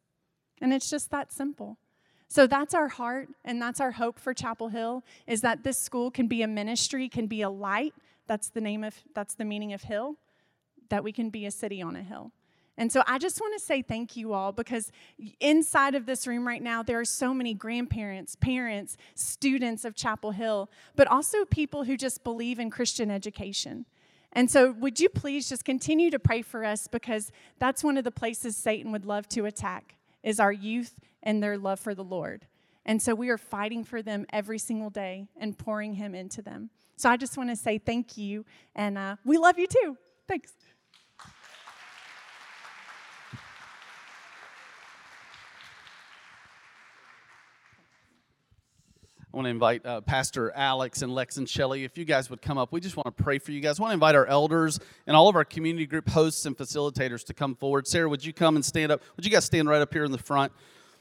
And 0.61 0.73
it's 0.73 0.91
just 0.91 1.11
that 1.11 1.33
simple. 1.33 1.79
So 2.29 2.47
that's 2.47 2.75
our 2.75 2.89
heart 2.89 3.29
and 3.45 3.61
that's 3.61 3.81
our 3.81 3.93
hope 3.93 4.19
for 4.19 4.35
Chapel 4.35 4.69
Hill 4.69 5.03
is 5.27 5.41
that 5.41 5.65
this 5.65 5.79
school 5.79 6.11
can 6.11 6.27
be 6.27 6.43
a 6.43 6.47
ministry, 6.47 7.09
can 7.09 7.27
be 7.27 7.41
a 7.41 7.51
light. 7.51 7.95
That's 8.27 8.51
the 8.51 8.61
name 8.61 8.85
of 8.85 8.95
that's 9.15 9.35
the 9.35 9.47
meaning 9.47 9.73
of 9.73 9.83
hill, 9.83 10.17
that 10.91 11.03
we 11.03 11.11
can 11.11 11.31
be 11.31 11.47
a 11.47 11.51
city 11.51 11.81
on 11.81 11.97
a 11.97 12.03
hill. 12.03 12.33
And 12.77 12.93
so 12.93 13.03
I 13.09 13.19
just 13.19 13.41
want 13.41 13.59
to 13.59 13.65
say 13.65 13.83
thank 13.83 14.17
you 14.17 14.33
all 14.33 14.53
because 14.53 14.93
inside 15.41 15.97
of 15.97 16.07
this 16.07 16.29
room 16.29 16.47
right 16.47 16.63
now, 16.63 16.83
there 16.83 17.01
are 17.01 17.05
so 17.05 17.35
many 17.35 17.53
grandparents, 17.53 18.37
parents, 18.37 18.97
students 19.17 19.85
of 19.85 19.97
Chapel 19.97 20.31
Hill, 20.31 20.71
but 20.95 21.09
also 21.09 21.45
people 21.45 21.85
who 21.85 21.97
just 21.97 22.23
believe 22.23 22.61
in 22.61 22.71
Christian 22.71 23.11
education. 23.11 23.85
And 24.33 24.49
so, 24.49 24.71
would 24.73 25.01
you 25.01 25.09
please 25.09 25.49
just 25.49 25.65
continue 25.65 26.11
to 26.11 26.19
pray 26.19 26.43
for 26.43 26.65
us 26.65 26.87
because 26.87 27.33
that's 27.59 27.83
one 27.83 27.97
of 27.97 28.05
the 28.05 28.13
places 28.13 28.57
Satan 28.57 28.93
would 28.93 29.07
love 29.07 29.29
to 29.31 29.47
attack 29.47 29.97
is 30.23 30.39
our 30.39 30.53
youth 30.53 30.95
and 31.29 31.43
their 31.43 31.59
love 31.59 31.79
for 31.79 31.95
the 31.95 32.03
Lord. 32.03 32.47
And 32.87 33.03
so, 33.03 33.15
we 33.15 33.29
are 33.29 33.37
fighting 33.37 33.85
for 33.85 34.01
them 34.01 34.25
every 34.33 34.59
single 34.59 34.89
day 34.89 35.29
and 35.37 35.57
pouring 35.57 35.93
Him 35.93 36.15
into 36.15 36.41
them. 36.41 36.71
So, 36.97 37.11
I 37.11 37.19
just 37.19 37.37
want 37.37 37.51
to 37.51 37.57
say 37.57 37.77
thank 37.77 38.17
you, 38.17 38.47
and 38.75 38.97
uh, 38.97 39.17
we 39.27 39.37
love 39.37 39.59
you 39.59 39.67
too. 39.67 39.99
Thanks. 40.27 40.55
I 49.31 49.37
want 49.37 49.45
to 49.45 49.51
invite 49.51 49.85
uh, 49.85 50.01
Pastor 50.01 50.51
Alex 50.57 51.03
and 51.03 51.15
Lex 51.15 51.37
and 51.37 51.47
Shelly. 51.47 51.85
If 51.85 51.99
you 51.99 52.07
guys 52.07 52.31
would 52.31 52.41
come 52.41 52.57
up, 52.57 52.73
we 52.73 52.81
just 52.81 52.97
want 52.97 53.15
to 53.15 53.23
pray 53.23 53.39
for 53.39 53.53
you 53.53 53.61
guys. 53.61 53.79
I 53.79 53.83
want 53.83 53.91
to 53.91 53.95
invite 53.95 54.15
our 54.15 54.25
elders 54.25 54.81
and 55.07 55.15
all 55.15 55.29
of 55.29 55.37
our 55.37 55.45
community 55.45 55.85
group 55.85 56.09
hosts 56.09 56.47
and 56.47 56.57
facilitators 56.57 57.23
to 57.27 57.35
come 57.35 57.55
forward. 57.55 57.87
Sarah, 57.87 58.09
would 58.09 58.25
you 58.25 58.33
come 58.33 58.57
and 58.57 58.65
stand 58.65 58.91
up? 58.91 59.03
Would 59.17 59.27
you 59.27 59.31
guys 59.31 59.45
stand 59.45 59.69
right 59.69 59.83
up 59.83 59.93
here 59.93 60.05
in 60.05 60.13
the 60.13 60.19
front 60.19 60.53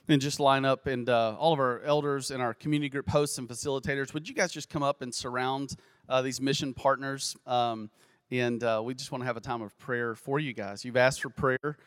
and 0.07 0.21
just 0.21 0.39
line 0.39 0.65
up? 0.65 0.87
And 0.87 1.09
uh, 1.09 1.35
all 1.37 1.53
of 1.53 1.59
our 1.59 1.81
elders 1.81 2.31
and 2.31 2.41
our 2.41 2.53
community 2.53 2.89
group 2.89 3.09
hosts 3.09 3.37
and 3.37 3.47
facilitators, 3.47 4.13
would 4.13 4.27
you 4.27 4.35
guys 4.35 4.51
just 4.51 4.69
come 4.69 4.83
up 4.83 5.01
and 5.01 5.13
surround 5.13 5.75
uh, 6.09 6.21
these 6.21 6.39
mission 6.39 6.73
partners? 6.73 7.35
Um, 7.45 7.89
and 8.31 8.63
uh, 8.63 8.81
we 8.83 8.93
just 8.93 9.11
want 9.11 9.21
to 9.21 9.25
have 9.25 9.37
a 9.37 9.41
time 9.41 9.61
of 9.61 9.77
prayer 9.77 10.15
for 10.15 10.39
you 10.39 10.53
guys. 10.53 10.83
You've 10.83 10.97
asked 10.97 11.21
for 11.21 11.29
prayer. 11.29 11.77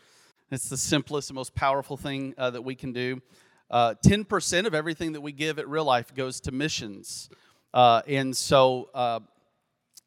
It's 0.50 0.68
the 0.68 0.76
simplest 0.76 1.30
and 1.30 1.36
most 1.36 1.54
powerful 1.54 1.96
thing 1.96 2.34
uh, 2.36 2.50
that 2.50 2.62
we 2.62 2.74
can 2.74 2.92
do. 2.92 3.20
Uh, 3.70 3.94
10% 4.04 4.66
of 4.66 4.74
everything 4.74 5.12
that 5.12 5.20
we 5.20 5.32
give 5.32 5.58
at 5.58 5.68
Real 5.68 5.84
Life 5.84 6.14
goes 6.14 6.40
to 6.40 6.52
missions. 6.52 7.30
Uh, 7.72 8.02
and 8.08 8.36
so 8.36 8.90
uh, 8.94 9.20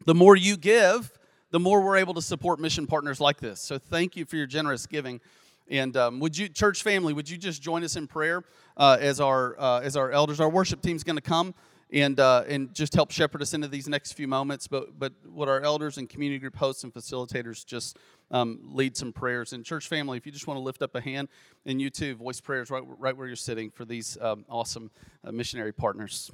the 0.05 0.13
more 0.13 0.35
you 0.35 0.57
give, 0.57 1.11
the 1.51 1.59
more 1.59 1.81
we're 1.81 1.97
able 1.97 2.13
to 2.15 2.21
support 2.21 2.59
mission 2.59 2.87
partners 2.87 3.21
like 3.21 3.39
this. 3.39 3.61
So 3.61 3.77
thank 3.77 4.17
you 4.17 4.25
for 4.25 4.35
your 4.35 4.47
generous 4.47 4.85
giving. 4.85 5.21
And 5.69 5.95
um, 5.95 6.19
would 6.19 6.37
you, 6.37 6.49
church 6.49 6.83
family, 6.83 7.13
would 7.13 7.29
you 7.29 7.37
just 7.37 7.61
join 7.61 7.83
us 7.83 7.95
in 7.95 8.07
prayer 8.07 8.43
uh, 8.77 8.97
as 8.99 9.21
our 9.21 9.59
uh, 9.59 9.79
as 9.79 9.95
our 9.95 10.11
elders? 10.11 10.39
Our 10.39 10.49
worship 10.49 10.81
team's 10.81 11.03
going 11.03 11.15
to 11.15 11.21
come 11.21 11.53
and 11.91 12.19
uh, 12.19 12.43
and 12.47 12.73
just 12.73 12.93
help 12.95 13.11
shepherd 13.11 13.41
us 13.41 13.53
into 13.53 13.67
these 13.67 13.87
next 13.87 14.13
few 14.13 14.27
moments. 14.27 14.67
But 14.67 14.99
but 14.99 15.13
what 15.25 15.47
our 15.47 15.61
elders 15.61 15.97
and 15.97 16.09
community 16.09 16.39
group 16.39 16.55
hosts 16.55 16.83
and 16.83 16.93
facilitators 16.93 17.65
just 17.65 17.97
um, 18.31 18.59
lead 18.63 18.97
some 18.97 19.13
prayers. 19.13 19.53
And 19.53 19.63
church 19.63 19.87
family, 19.87 20.17
if 20.17 20.25
you 20.25 20.31
just 20.31 20.47
want 20.47 20.57
to 20.57 20.61
lift 20.61 20.81
up 20.81 20.95
a 20.95 21.01
hand, 21.01 21.29
and 21.65 21.81
you 21.81 21.89
too, 21.89 22.15
voice 22.15 22.41
prayers 22.41 22.69
right 22.69 22.83
right 22.97 23.15
where 23.15 23.27
you're 23.27 23.35
sitting 23.35 23.69
for 23.69 23.85
these 23.85 24.17
um, 24.19 24.43
awesome 24.49 24.91
uh, 25.23 25.31
missionary 25.31 25.71
partners. 25.71 26.31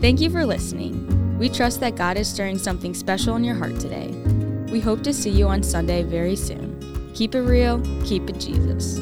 Thank 0.00 0.20
you 0.20 0.30
for 0.30 0.44
listening. 0.44 1.38
We 1.38 1.48
trust 1.48 1.80
that 1.80 1.96
God 1.96 2.16
is 2.16 2.28
stirring 2.28 2.58
something 2.58 2.94
special 2.94 3.36
in 3.36 3.44
your 3.44 3.54
heart 3.54 3.78
today. 3.78 4.35
We 4.76 4.82
hope 4.82 5.02
to 5.04 5.14
see 5.14 5.30
you 5.30 5.48
on 5.48 5.62
Sunday 5.62 6.02
very 6.02 6.36
soon. 6.36 7.10
Keep 7.14 7.34
it 7.34 7.40
real, 7.40 7.80
keep 8.04 8.28
it 8.28 8.38
Jesus. 8.38 8.98